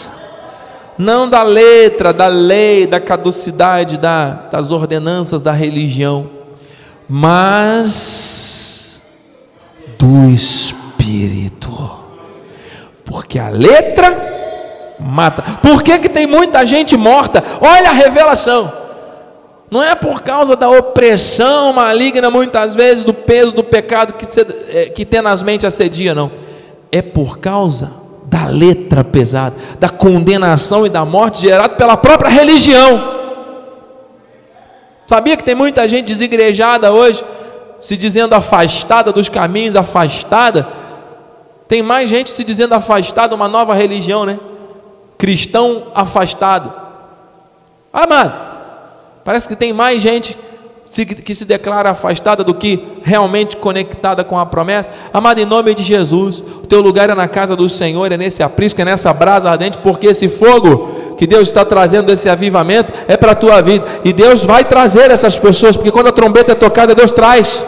[0.98, 6.30] não da letra, da lei, da caducidade, da, das ordenanças da religião,
[7.08, 9.02] mas
[10.00, 11.72] do Espírito,
[13.06, 15.44] porque a letra mata.
[15.62, 17.44] Por que, que tem muita gente morta?
[17.62, 18.74] Olha a revelação.
[19.70, 24.26] Não é por causa da opressão maligna, muitas vezes, do peso do pecado que,
[24.70, 26.32] é, que tenazmente assedia, não.
[26.90, 33.16] É por causa da letra pesada, da condenação e da morte gerada pela própria religião.
[35.08, 37.24] Sabia que tem muita gente desigrejada hoje,
[37.80, 40.68] se dizendo afastada dos caminhos, afastada?
[41.70, 44.38] Tem mais gente se dizendo afastada, uma nova religião, né?
[45.18, 46.74] Cristão afastado.
[47.94, 48.34] Amado,
[49.24, 50.38] parece que tem mais gente
[50.90, 54.92] que se declara afastada do que realmente conectada com a promessa.
[55.14, 58.42] Amado, em nome de Jesus, o teu lugar é na casa do Senhor, é nesse
[58.42, 63.18] aprisco, é nessa brasa ardente, porque esse fogo que Deus está trazendo esse avivamento é
[63.18, 63.86] para a tua vida.
[64.04, 67.66] E Deus vai trazer essas pessoas, porque quando a trombeta é tocada, Deus traz.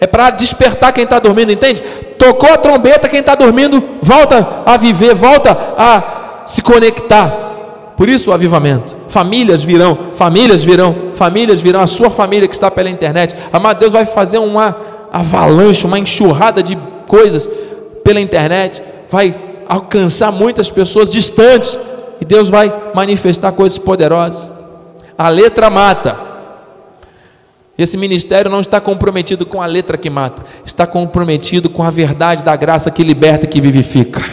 [0.00, 1.80] É para despertar quem está dormindo, entende?
[2.18, 7.49] Tocou a trombeta, quem está dormindo volta a viver, volta a se conectar.
[8.00, 8.96] Por isso o avivamento.
[9.08, 11.82] Famílias virão, famílias virão, famílias virão.
[11.82, 13.36] A sua família que está pela internet.
[13.52, 14.74] Amado, Deus vai fazer uma
[15.12, 17.46] avalanche, uma enxurrada de coisas
[18.02, 18.82] pela internet.
[19.10, 19.36] Vai
[19.68, 21.76] alcançar muitas pessoas distantes
[22.18, 24.50] e Deus vai manifestar coisas poderosas.
[25.18, 26.16] A letra mata.
[27.76, 32.42] Esse ministério não está comprometido com a letra que mata, está comprometido com a verdade
[32.44, 34.24] da graça que liberta e que vivifica.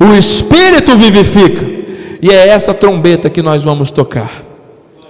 [0.00, 1.75] O Espírito vivifica,
[2.20, 4.42] e é essa trombeta que nós vamos tocar.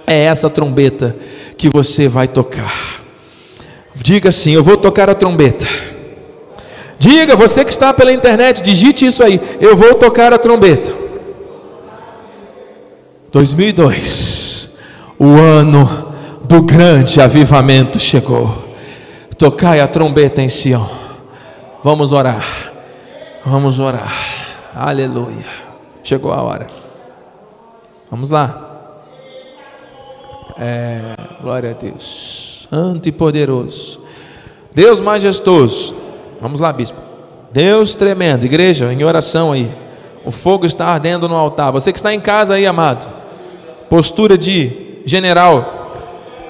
[0.05, 1.15] É essa trombeta
[1.57, 3.01] que você vai tocar.
[3.95, 5.67] Diga assim: Eu vou tocar a trombeta.
[6.99, 10.93] Diga, você que está pela internet, digite isso aí: Eu vou tocar a trombeta.
[13.31, 14.77] 2002,
[15.19, 18.65] o ano do grande avivamento chegou.
[19.37, 20.89] Tocai a trombeta em Sião.
[21.83, 22.45] Vamos orar.
[23.45, 24.11] Vamos orar.
[24.73, 25.45] Aleluia.
[26.03, 26.86] Chegou a hora.
[28.09, 28.67] Vamos lá.
[30.57, 31.01] É,
[31.41, 32.67] glória a Deus.
[32.69, 33.99] Santo e poderoso.
[34.73, 35.95] Deus majestoso.
[36.41, 36.99] Vamos lá, bispo.
[37.51, 38.45] Deus tremendo.
[38.45, 39.71] Igreja, em oração aí.
[40.23, 41.71] O fogo está ardendo no altar.
[41.71, 43.09] Você que está em casa aí, amado.
[43.89, 45.73] Postura de general.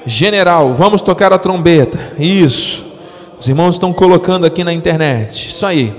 [0.05, 1.99] General, vamos tocar a trombeta.
[2.19, 2.85] Isso.
[3.39, 5.49] Os irmãos estão colocando aqui na internet.
[5.49, 5.95] Isso aí.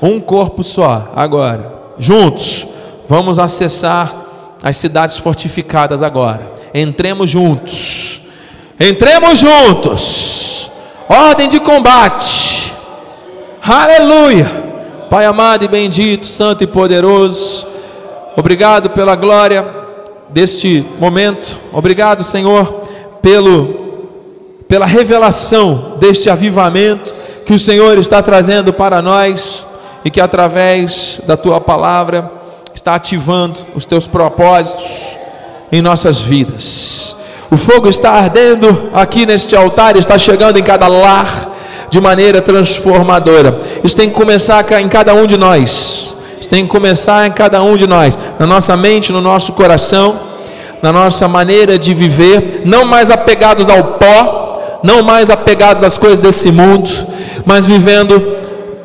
[0.00, 1.12] Um corpo só.
[1.14, 1.72] Agora.
[1.98, 2.66] Juntos.
[3.06, 4.23] Vamos acessar
[4.64, 6.50] as cidades fortificadas agora.
[6.72, 8.22] Entremos juntos.
[8.80, 10.70] Entremos juntos.
[11.06, 12.72] Ordem de combate.
[13.62, 14.50] Aleluia.
[15.10, 17.66] Pai amado e bendito, santo e poderoso.
[18.34, 19.66] Obrigado pela glória
[20.30, 21.58] deste momento.
[21.70, 22.82] Obrigado, Senhor,
[23.20, 23.84] pelo
[24.66, 29.64] pela revelação deste avivamento que o Senhor está trazendo para nós
[30.02, 32.43] e que através da tua palavra
[32.84, 35.16] está ativando os teus propósitos
[35.72, 37.16] em nossas vidas.
[37.50, 41.50] O fogo está ardendo aqui neste altar, está chegando em cada lar
[41.88, 43.58] de maneira transformadora.
[43.82, 46.14] Isso tem que começar em cada um de nós.
[46.38, 50.20] Isso tem que começar em cada um de nós, na nossa mente, no nosso coração,
[50.82, 56.20] na nossa maneira de viver, não mais apegados ao pó, não mais apegados às coisas
[56.20, 56.90] desse mundo,
[57.46, 58.36] mas vivendo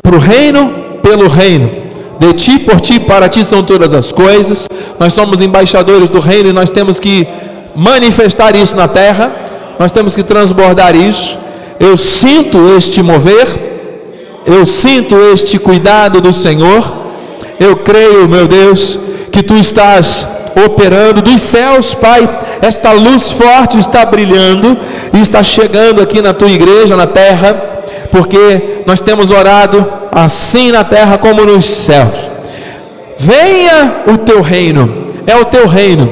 [0.02, 1.89] para o reino, pelo reino
[2.20, 4.68] de ti, por ti, para ti são todas as coisas.
[5.00, 7.26] Nós somos embaixadores do reino e nós temos que
[7.76, 9.34] manifestar isso na terra,
[9.80, 11.38] nós temos que transbordar isso.
[11.80, 13.48] Eu sinto este mover,
[14.46, 17.00] eu sinto este cuidado do Senhor.
[17.58, 19.00] Eu creio, meu Deus,
[19.32, 20.28] que tu estás
[20.66, 22.28] operando dos céus, Pai.
[22.62, 24.78] Esta luz forte está brilhando
[25.14, 27.79] e está chegando aqui na tua igreja, na terra,
[28.12, 32.30] porque nós temos orado assim na terra como nos céus.
[33.18, 36.10] Venha o teu reino, é o teu reino,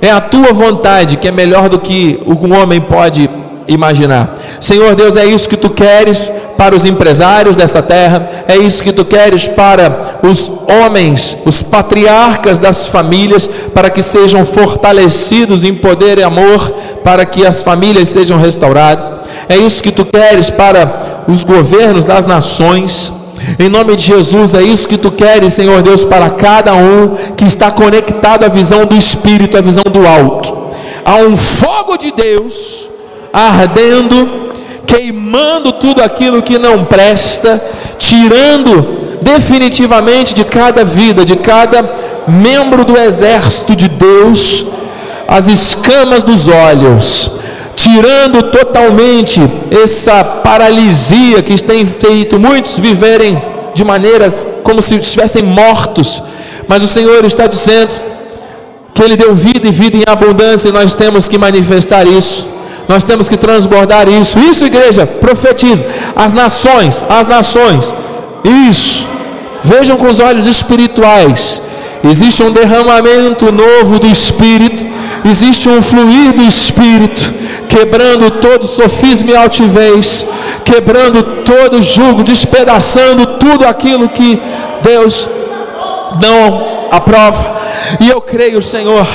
[0.00, 3.28] é a tua vontade que é melhor do que um homem pode
[3.68, 4.36] imaginar.
[4.60, 8.92] Senhor Deus, é isso que tu queres para os empresários dessa terra, é isso que
[8.92, 16.18] tu queres para os homens, os patriarcas das famílias, para que sejam fortalecidos em poder
[16.18, 19.12] e amor, para que as famílias sejam restauradas.
[19.48, 23.12] É isso que tu queres para os governos das nações.
[23.58, 27.44] Em nome de Jesus, é isso que tu queres, Senhor Deus, para cada um que
[27.44, 30.68] está conectado à visão do Espírito, à visão do alto.
[31.04, 32.88] Há um fogo de Deus
[33.32, 34.52] ardendo,
[34.86, 37.62] queimando tudo aquilo que não presta,
[37.98, 41.88] tirando definitivamente de cada vida, de cada
[42.26, 44.66] membro do exército de Deus,
[45.28, 47.30] as escamas dos olhos,
[47.76, 53.40] tirando totalmente essa paralisia que tem feito muitos viverem
[53.74, 54.30] de maneira
[54.64, 56.22] como se estivessem mortos,
[56.66, 58.00] mas o Senhor está dizendo
[58.94, 62.48] que Ele deu vida e vida em abundância, e nós temos que manifestar isso,
[62.88, 64.38] nós temos que transbordar isso.
[64.38, 65.84] Isso, igreja, profetiza.
[66.16, 67.92] As nações, as nações,
[68.70, 69.06] isso,
[69.62, 71.60] vejam com os olhos espirituais.
[72.08, 74.86] Existe um derramamento novo do Espírito,
[75.24, 77.34] existe um fluir do Espírito,
[77.68, 80.24] quebrando todo sofisma e altivez,
[80.64, 84.40] quebrando todo jugo, despedaçando tudo aquilo que
[84.82, 85.28] Deus
[86.22, 87.58] não aprova.
[88.00, 89.06] E eu creio, Senhor,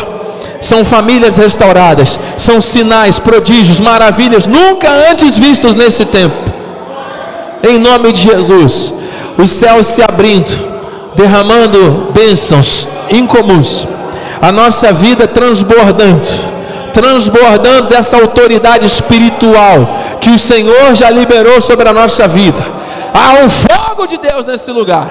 [0.62, 6.54] são famílias restauradas, são sinais, prodígios, maravilhas nunca antes vistos nesse tempo.
[7.68, 8.94] Em nome de Jesus,
[9.36, 10.73] os céus se abrindo
[11.16, 13.88] derramando bênçãos incomuns,
[14.42, 16.28] a nossa vida transbordando,
[16.94, 22.62] transbordando dessa autoridade espiritual que o Senhor já liberou sobre a nossa vida.
[23.14, 25.10] Há um fogo de Deus nesse lugar.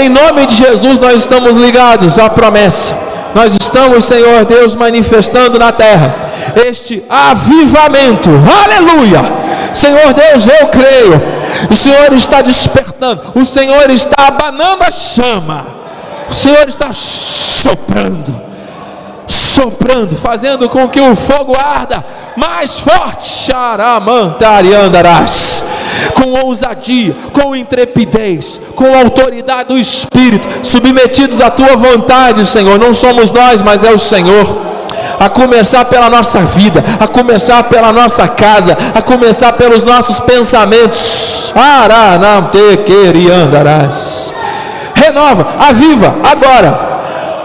[0.00, 2.96] Em nome de Jesus, nós estamos ligados à promessa.
[3.34, 6.14] Nós estamos, Senhor Deus, manifestando na terra
[6.66, 8.30] este avivamento.
[8.64, 9.20] Aleluia!
[9.74, 11.39] Senhor Deus, eu creio.
[11.70, 13.32] O Senhor está despertando.
[13.34, 15.66] O Senhor está abanando a chama.
[16.28, 18.40] O Senhor está soprando.
[19.26, 22.04] Soprando, fazendo com que o fogo arda
[22.36, 23.50] mais forte.
[24.74, 25.64] andarás
[26.14, 32.78] com ousadia, com intrepidez, com autoridade do Espírito, submetidos à tua vontade, Senhor.
[32.78, 34.69] Não somos nós, mas é o Senhor
[35.20, 41.52] a começar pela nossa vida, a começar pela nossa casa, a começar pelos nossos pensamentos.
[44.94, 46.88] Renova, aviva agora.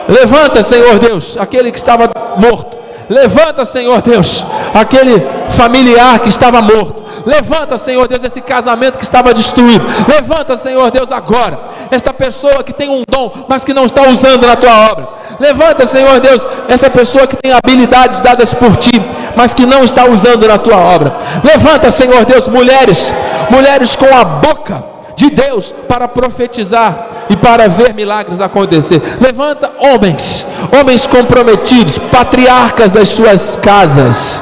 [0.07, 2.77] Levanta, Senhor Deus, aquele que estava morto.
[3.09, 7.03] Levanta, Senhor Deus, aquele familiar que estava morto.
[7.25, 9.85] Levanta, Senhor Deus, esse casamento que estava destruído.
[10.07, 11.59] Levanta, Senhor Deus, agora.
[11.91, 15.07] Esta pessoa que tem um dom, mas que não está usando na tua obra.
[15.39, 19.01] Levanta, Senhor Deus, essa pessoa que tem habilidades dadas por ti
[19.35, 21.15] mas que não está usando na tua obra.
[21.43, 23.13] Levanta, Senhor Deus, mulheres,
[23.49, 24.83] mulheres com a boca
[25.15, 29.01] de Deus para profetizar e para ver milagres acontecer.
[29.19, 30.45] Levanta homens,
[30.77, 34.41] homens comprometidos, patriarcas das suas casas,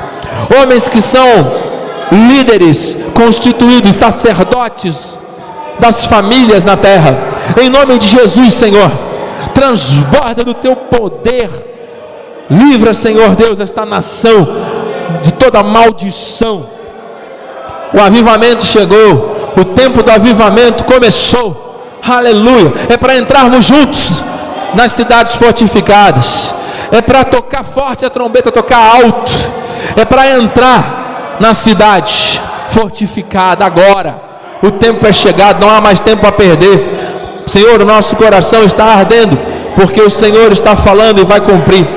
[0.60, 1.64] homens que são
[2.12, 5.18] líderes constituídos, sacerdotes
[5.80, 7.33] das famílias na terra.
[7.62, 8.92] Em nome de Jesus, Senhor,
[9.54, 11.50] transborda do teu poder.
[12.50, 14.48] Livra, Senhor Deus, esta nação
[15.22, 16.68] de toda maldição.
[17.94, 21.80] O avivamento chegou, o tempo do avivamento começou.
[22.06, 22.74] Aleluia!
[22.90, 24.22] É para entrarmos juntos
[24.74, 26.54] nas cidades fortificadas.
[26.92, 29.32] É para tocar forte a trombeta, tocar alto.
[29.96, 34.22] É para entrar na cidade fortificada agora.
[34.62, 37.03] O tempo é chegado, não há mais tempo a perder.
[37.46, 39.38] Senhor, o nosso coração está ardendo,
[39.76, 41.88] porque o Senhor está falando e vai cumprir.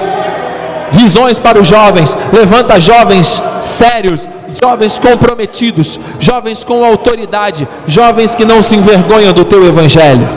[0.91, 4.29] Visões para os jovens, levanta jovens sérios,
[4.61, 10.29] jovens comprometidos, jovens com autoridade, jovens que não se envergonham do teu evangelho,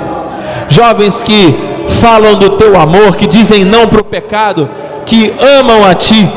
[0.67, 1.55] jovens que
[1.87, 4.69] falam do teu amor, que dizem não para o pecado,
[5.05, 6.27] que amam a ti,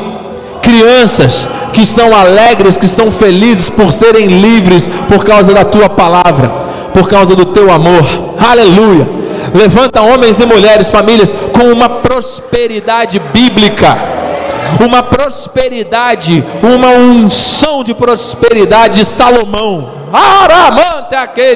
[0.61, 6.51] crianças que são alegres, que são felizes por serem livres por causa da tua palavra,
[6.93, 8.03] por causa do teu amor.
[8.37, 9.09] Aleluia.
[9.53, 14.13] Levanta homens e mulheres, famílias com uma prosperidade bíblica
[14.83, 19.91] uma prosperidade, uma unção de prosperidade de Salomão.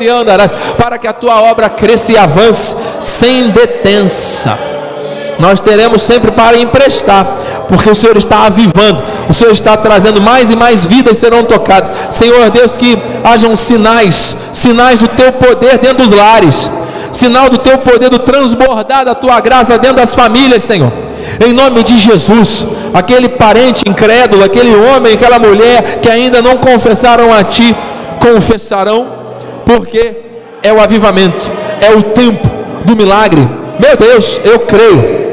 [0.09, 4.76] Andarás, para que a tua obra cresça e avance sem detença.
[5.39, 7.25] Nós teremos sempre para emprestar,
[7.67, 11.91] porque o Senhor está avivando, o Senhor está trazendo mais e mais vidas serão tocadas.
[12.09, 16.71] Senhor Deus, que hajam sinais, sinais do teu poder dentro dos lares,
[17.11, 20.91] sinal do teu poder do transbordar da tua graça dentro das famílias, Senhor
[21.45, 22.65] em nome de Jesus.
[22.93, 27.75] Aquele parente incrédulo, aquele homem, aquela mulher que ainda não confessaram a Ti,
[28.19, 29.07] confessarão,
[29.65, 30.15] porque
[30.63, 32.47] é o avivamento, é o tempo
[32.85, 33.47] do milagre.
[33.79, 35.26] Meu Deus, eu creio.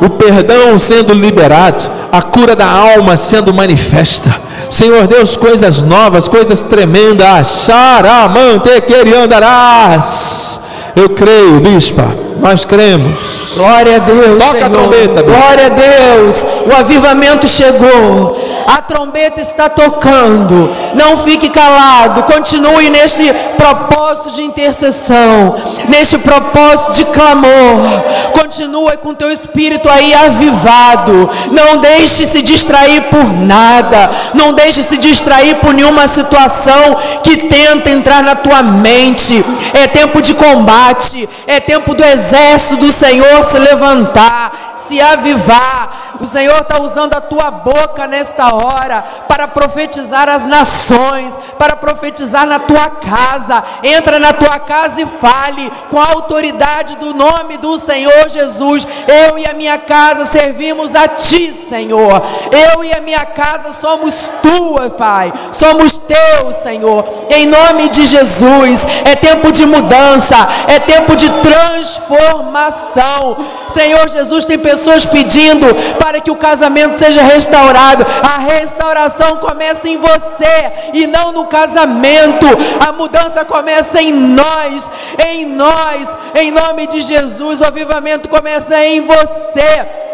[0.00, 4.34] O perdão sendo liberado, a cura da alma sendo manifesta.
[4.70, 7.48] Senhor Deus, coisas novas, coisas tremendas.
[7.48, 10.60] Saramante queriandarás.
[10.94, 13.18] Eu creio, bispa nós cremos.
[13.54, 14.38] Glória a Deus.
[14.38, 14.66] Toca Senhor.
[14.66, 15.22] a trombeta.
[15.22, 16.44] Glória a Deus.
[16.66, 18.36] O avivamento chegou.
[18.66, 20.74] A trombeta está tocando.
[20.94, 22.22] Não fique calado.
[22.24, 25.56] Continue neste propósito de intercessão,
[25.88, 28.02] neste propósito de clamor.
[28.32, 31.28] Continue com teu espírito aí avivado.
[31.52, 34.10] Não deixe se distrair por nada.
[34.34, 39.44] Não deixe se distrair por nenhuma situação que tenta entrar na tua mente.
[39.74, 41.28] É tempo de combate.
[41.46, 46.15] É tempo do exército exército do Senhor se levantar, se avivar.
[46.20, 52.46] O Senhor está usando a tua boca nesta hora para profetizar as nações, para profetizar
[52.46, 53.62] na tua casa.
[53.82, 58.86] Entra na tua casa e fale com a autoridade do nome do Senhor Jesus.
[59.06, 62.22] Eu e a minha casa servimos a ti, Senhor.
[62.50, 65.32] Eu e a minha casa somos tua, Pai.
[65.52, 67.04] Somos teus, Senhor.
[67.30, 68.84] Em nome de Jesus.
[69.04, 70.36] É tempo de mudança,
[70.68, 73.36] é tempo de transformação.
[73.68, 75.66] Senhor Jesus, tem pessoas pedindo
[76.06, 78.06] para que o casamento seja restaurado.
[78.22, 82.46] A restauração começa em você e não no casamento.
[82.86, 84.88] A mudança começa em nós,
[85.26, 87.60] em nós, em nome de Jesus.
[87.60, 90.05] O avivamento começa em você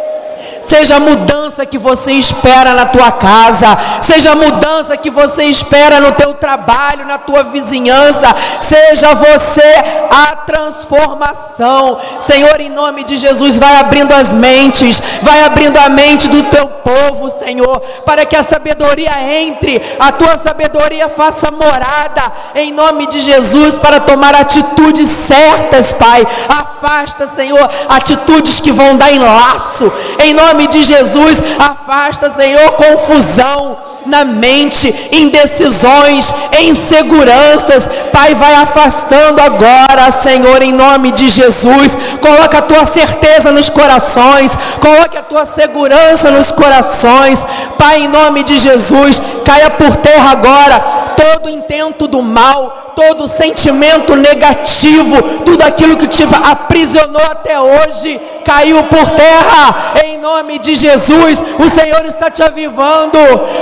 [0.62, 6.00] seja a mudança que você espera na tua casa, seja a mudança que você espera
[6.00, 9.74] no teu trabalho, na tua vizinhança, seja você
[10.10, 11.98] a transformação.
[12.20, 16.68] Senhor, em nome de Jesus, vai abrindo as mentes, vai abrindo a mente do teu
[16.68, 19.10] povo, Senhor, para que a sabedoria
[19.40, 26.26] entre, a tua sabedoria faça morada, em nome de Jesus, para tomar atitudes certas, Pai.
[26.48, 33.78] Afasta, Senhor, atitudes que vão dar enlaço, em nome nome de Jesus, afasta, Senhor, confusão
[34.05, 37.88] na mente, indecisões, inseguranças.
[38.12, 41.96] Pai, vai afastando agora, Senhor, em nome de Jesus.
[42.20, 47.44] Coloca a tua certeza nos corações, coloque a tua segurança nos corações.
[47.78, 54.16] Pai, em nome de Jesus, caia por terra agora todo intento do mal, todo sentimento
[54.16, 61.41] negativo, tudo aquilo que te aprisionou até hoje, caiu por terra, em nome de Jesus.
[61.61, 63.18] O Senhor está te avivando,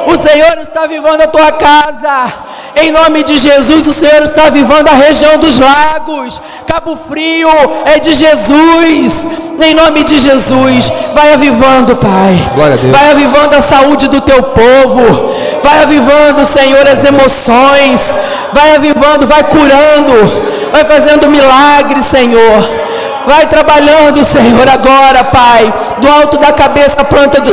[0.06, 2.32] o Senhor está avivando a tua casa,
[2.76, 6.40] Em nome de Jesus, o Senhor está avivando a região dos lagos.
[6.66, 7.50] Cabo Frio
[7.84, 9.26] é de Jesus.
[9.60, 12.52] Em nome de Jesus, vai avivando, Pai.
[12.90, 15.34] Vai avivando a saúde do teu povo.
[15.62, 17.49] Vai avivando, Senhor, as emoções.
[18.52, 20.50] Vai avivando, vai curando.
[20.72, 22.80] Vai fazendo milagres, Senhor.
[23.26, 27.52] Vai trabalhando, Senhor, agora, Pai, do alto da cabeça, a planta do,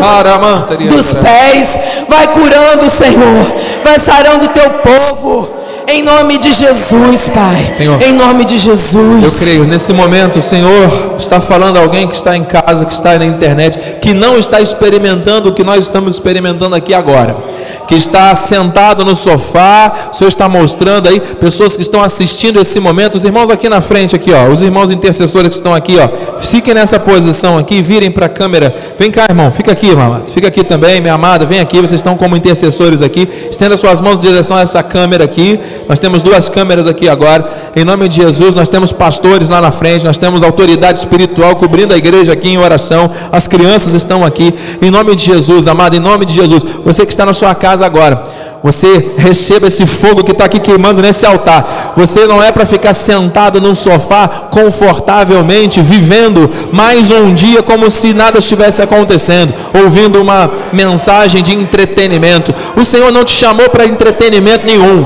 [0.87, 1.79] dos pés.
[2.07, 3.53] Vai curando, Senhor.
[3.83, 5.57] Vai sarando o teu povo.
[5.89, 7.69] Em nome de Jesus, Pai.
[7.71, 9.23] Senhor, em nome de Jesus.
[9.23, 12.93] Eu creio, nesse momento, o Senhor está falando a alguém que está em casa, que
[12.93, 17.56] está na internet, que não está experimentando o que nós estamos experimentando aqui agora
[17.87, 22.79] que está sentado no sofá, o Senhor está mostrando aí, pessoas que estão assistindo esse
[22.79, 26.37] momento, os irmãos aqui na frente, aqui, ó, os irmãos intercessores que estão aqui, ó,
[26.39, 30.49] fiquem nessa posição aqui, virem para a câmera, vem cá, irmão, fica aqui, irmão, fica
[30.49, 34.27] aqui também, minha amada, vem aqui, vocês estão como intercessores aqui, estenda suas mãos em
[34.27, 35.57] direção a essa câmera aqui,
[35.87, 39.71] nós temos duas câmeras aqui agora, em nome de Jesus, nós temos pastores lá na
[39.71, 44.53] frente, nós temos autoridade espiritual cobrindo a igreja aqui em oração, as crianças estão aqui,
[44.81, 47.76] em nome de Jesus, amado, em nome de Jesus, você que está na sua casa
[47.81, 48.37] agora.
[48.63, 51.93] Você receba esse fogo que está aqui queimando nesse altar.
[51.95, 58.13] Você não é para ficar sentado num sofá confortavelmente, vivendo mais um dia como se
[58.13, 62.53] nada estivesse acontecendo, ouvindo uma mensagem de entretenimento.
[62.75, 65.05] O Senhor não te chamou para entretenimento nenhum.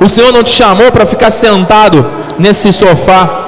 [0.00, 2.06] O Senhor não te chamou para ficar sentado
[2.38, 3.40] nesse sofá.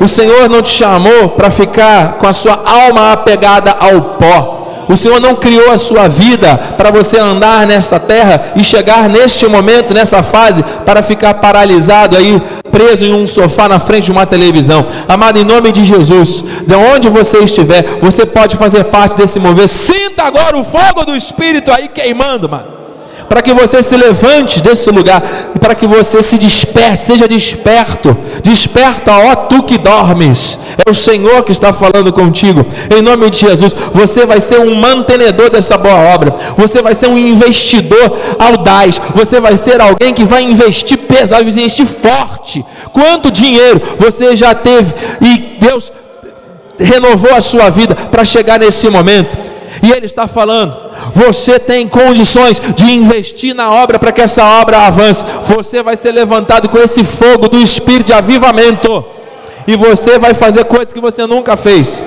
[0.00, 4.55] O Senhor não te chamou para ficar com a sua alma apegada ao pó.
[4.88, 9.46] O Senhor não criou a sua vida para você andar nessa terra e chegar neste
[9.46, 14.26] momento, nessa fase, para ficar paralisado aí, preso em um sofá na frente de uma
[14.26, 14.86] televisão.
[15.08, 19.68] Amado, em nome de Jesus, de onde você estiver, você pode fazer parte desse mover.
[19.68, 22.75] Sinta agora o fogo do Espírito aí queimando, mano
[23.28, 25.22] para que você se levante desse lugar
[25.54, 28.16] e para que você se desperte, seja desperto.
[28.42, 30.58] Desperta, ó tu que dormes.
[30.84, 32.64] É o Senhor que está falando contigo.
[32.94, 36.34] Em nome de Jesus, você vai ser um mantenedor dessa boa obra.
[36.56, 39.00] Você vai ser um investidor audaz.
[39.14, 42.64] Você vai ser alguém que vai investir pesado, investir forte.
[42.92, 45.92] Quanto dinheiro você já teve e Deus
[46.78, 49.36] renovou a sua vida para chegar nesse momento?
[49.82, 54.86] E ele está falando: você tem condições de investir na obra para que essa obra
[54.86, 55.24] avance.
[55.44, 59.04] Você vai ser levantado com esse fogo do espírito de avivamento.
[59.66, 62.02] E você vai fazer coisas que você nunca fez.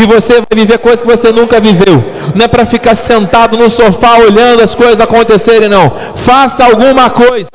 [0.00, 2.02] E você vai viver coisas que você nunca viveu.
[2.34, 5.92] Não é para ficar sentado no sofá olhando as coisas acontecerem, não.
[6.14, 7.50] Faça alguma coisa.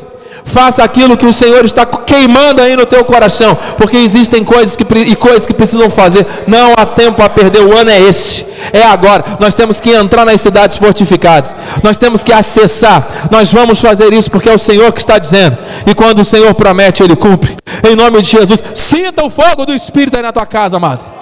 [0.46, 4.86] Faça aquilo que o Senhor está queimando aí no teu coração, porque existem coisas que,
[5.00, 6.26] e coisas que precisam fazer.
[6.48, 9.24] Não há tempo a perder, o ano é esse, é agora.
[9.40, 13.28] Nós temos que entrar nas cidades fortificadas, nós temos que acessar.
[13.32, 16.54] Nós vamos fazer isso porque é o Senhor que está dizendo, e quando o Senhor
[16.54, 17.58] promete, Ele cumpre.
[17.88, 21.17] Em nome de Jesus, sinta o fogo do Espírito aí na tua casa, amado.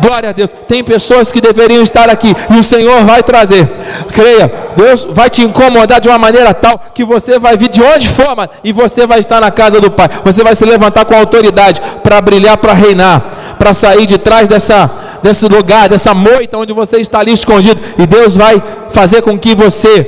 [0.00, 0.50] Glória a Deus.
[0.68, 3.68] Tem pessoas que deveriam estar aqui e o Senhor vai trazer.
[4.12, 8.08] Creia, Deus vai te incomodar de uma maneira tal que você vai vir de onde
[8.08, 10.08] for mano, e você vai estar na casa do Pai.
[10.24, 14.90] Você vai se levantar com autoridade para brilhar, para reinar, para sair de trás dessa,
[15.22, 17.80] desse lugar, dessa moita onde você está ali escondido.
[17.98, 20.02] E Deus vai fazer com que você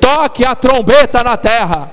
[0.00, 1.90] toque a trombeta na terra.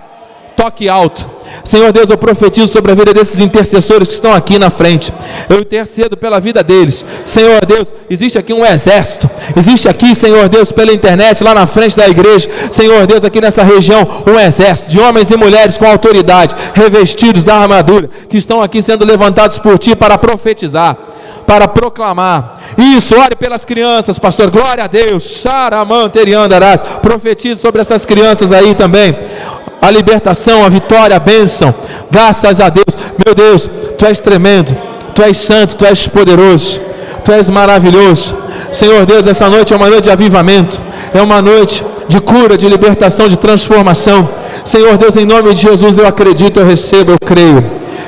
[0.56, 4.70] Toque alto Senhor Deus, eu profetizo sobre a vida desses intercessores que estão aqui na
[4.70, 5.14] frente.
[5.50, 7.06] Eu intercedo pela vida deles.
[7.26, 9.30] Senhor Deus, existe aqui um exército.
[9.56, 12.50] Existe aqui, Senhor Deus, pela internet, lá na frente da igreja.
[12.72, 17.56] Senhor Deus, aqui nessa região, um exército de homens e mulheres com autoridade, revestidos da
[17.56, 20.98] armadura, que estão aqui sendo levantados por ti para profetizar
[21.48, 22.60] para proclamar.
[22.78, 24.52] Isso, ore pelas crianças, pastor.
[24.52, 25.24] Glória a Deus.
[25.24, 26.80] Saramanteriandarás.
[27.02, 29.16] Profetize sobre essas crianças aí também
[29.82, 31.74] a libertação, a vitória, a bênção.
[32.12, 34.76] Graças a Deus, meu Deus, tu és tremendo,
[35.14, 36.82] tu és santo, tu és poderoso,
[37.24, 38.36] tu és maravilhoso.
[38.72, 40.80] Senhor Deus, essa noite é uma noite de avivamento,
[41.14, 44.30] é uma noite de cura, de libertação, de transformação.
[44.66, 47.64] Senhor Deus, em nome de Jesus, eu acredito, eu recebo, eu creio.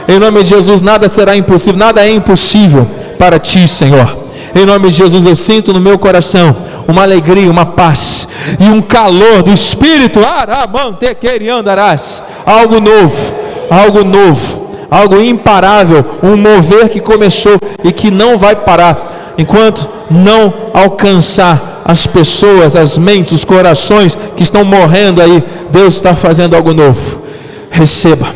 [0.07, 4.20] Em nome de Jesus, nada será impossível, nada é impossível para ti, Senhor.
[4.53, 6.55] Em nome de Jesus, eu sinto no meu coração
[6.87, 8.27] uma alegria, uma paz
[8.59, 10.23] e um calor do Espírito.
[10.23, 12.23] Aramantequeriandarás.
[12.45, 13.33] Algo novo,
[13.69, 16.05] algo novo, algo imparável.
[16.21, 22.97] Um mover que começou e que não vai parar enquanto não alcançar as pessoas, as
[22.97, 25.43] mentes, os corações que estão morrendo aí.
[25.71, 27.21] Deus está fazendo algo novo.
[27.69, 28.27] Receba,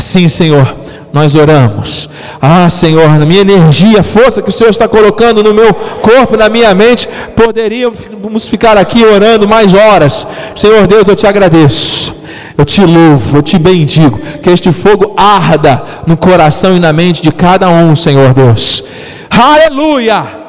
[0.00, 0.74] Sim, Senhor,
[1.12, 2.08] nós oramos.
[2.40, 6.48] Ah, Senhor, na minha energia, força que o Senhor está colocando no meu corpo, na
[6.48, 10.26] minha mente, poderíamos ficar aqui orando mais horas.
[10.56, 12.23] Senhor Deus, eu te agradeço.
[12.56, 14.18] Eu te louvo, eu te bendigo.
[14.42, 18.84] Que este fogo arda no coração e na mente de cada um, Senhor Deus.
[19.30, 20.44] Aleluia!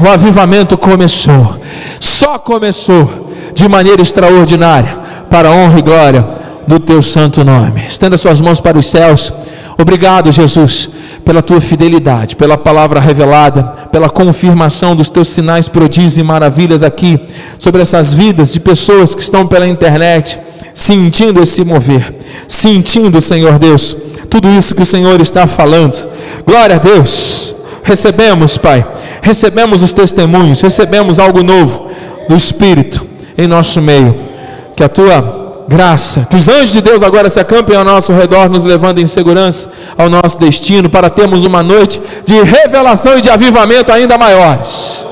[0.00, 1.60] O avivamento começou,
[2.00, 6.26] só começou de maneira extraordinária, para a honra e glória
[6.66, 7.84] do teu santo nome.
[7.88, 9.32] Estenda suas mãos para os céus.
[9.78, 10.88] Obrigado, Jesus,
[11.24, 17.20] pela tua fidelidade, pela palavra revelada, pela confirmação dos teus sinais, prodígios e maravilhas aqui
[17.58, 20.38] sobre essas vidas de pessoas que estão pela internet,
[20.74, 22.14] sentindo esse mover,
[22.48, 23.96] sentindo, Senhor Deus,
[24.28, 26.08] tudo isso que o Senhor está falando.
[26.46, 27.54] Glória a Deus.
[27.82, 28.86] Recebemos, Pai,
[29.20, 31.90] recebemos os testemunhos, recebemos algo novo
[32.28, 33.04] do Espírito
[33.36, 34.14] em nosso meio.
[34.76, 38.48] Que a tua graça, que os anjos de Deus agora se acampem ao nosso redor,
[38.48, 43.30] nos levando em segurança ao nosso destino, para termos uma noite de revelação e de
[43.30, 45.04] avivamento ainda maiores.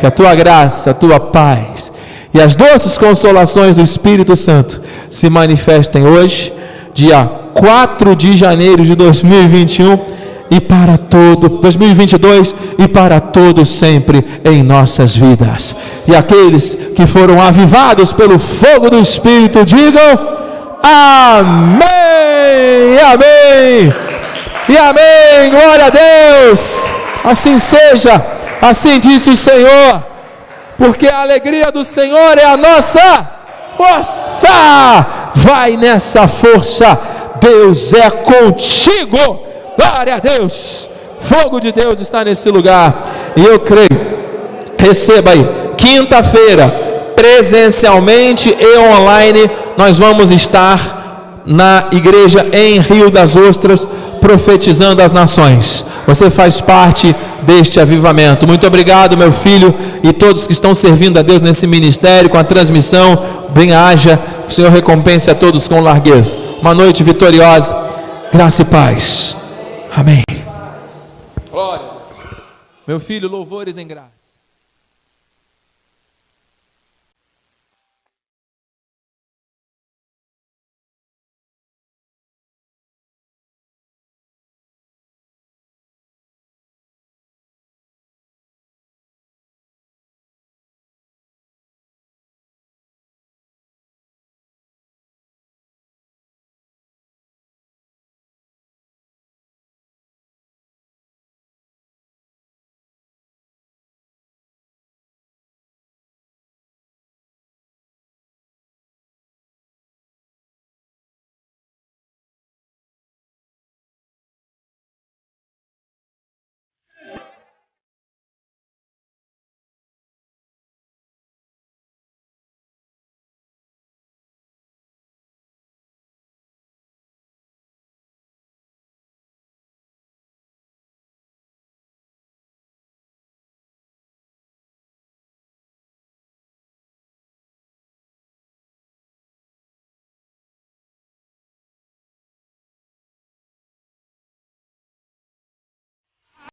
[0.00, 1.92] Que a tua graça, a tua paz
[2.36, 6.52] e as doces consolações do Espírito Santo se manifestem hoje,
[6.92, 7.24] dia
[7.54, 9.98] 4 de janeiro de 2021
[10.50, 15.74] e para todo 2022 e para todo sempre em nossas vidas.
[16.06, 20.36] E aqueles que foram avivados pelo fogo do Espírito digam
[20.82, 21.88] amém.
[23.14, 23.94] Amém.
[24.68, 25.50] E amém.
[25.52, 26.90] Glória a Deus.
[27.24, 28.22] Assim seja.
[28.60, 30.15] Assim disse o Senhor.
[30.78, 33.28] Porque a alegria do Senhor é a nossa
[33.76, 35.06] força.
[35.34, 36.98] Vai nessa força.
[37.40, 39.46] Deus é contigo.
[39.78, 40.88] Glória a Deus.
[41.20, 43.04] Fogo de Deus está nesse lugar.
[43.36, 44.16] E eu creio.
[44.78, 45.48] Receba aí.
[45.76, 46.68] Quinta-feira,
[47.14, 53.88] presencialmente e online, nós vamos estar na igreja em Rio das Ostras,
[54.26, 55.84] profetizando as nações.
[56.04, 58.44] Você faz parte deste avivamento.
[58.44, 59.72] Muito obrigado, meu filho,
[60.02, 63.22] e todos que estão servindo a Deus nesse ministério, com a transmissão.
[63.50, 64.18] Bem haja,
[64.48, 66.34] o Senhor recompense a todos com largueza.
[66.60, 67.72] Uma noite vitoriosa,
[68.32, 69.36] graça e paz.
[69.96, 70.24] Amém.
[71.48, 71.86] Glória.
[72.84, 74.15] Meu filho, louvores em graça.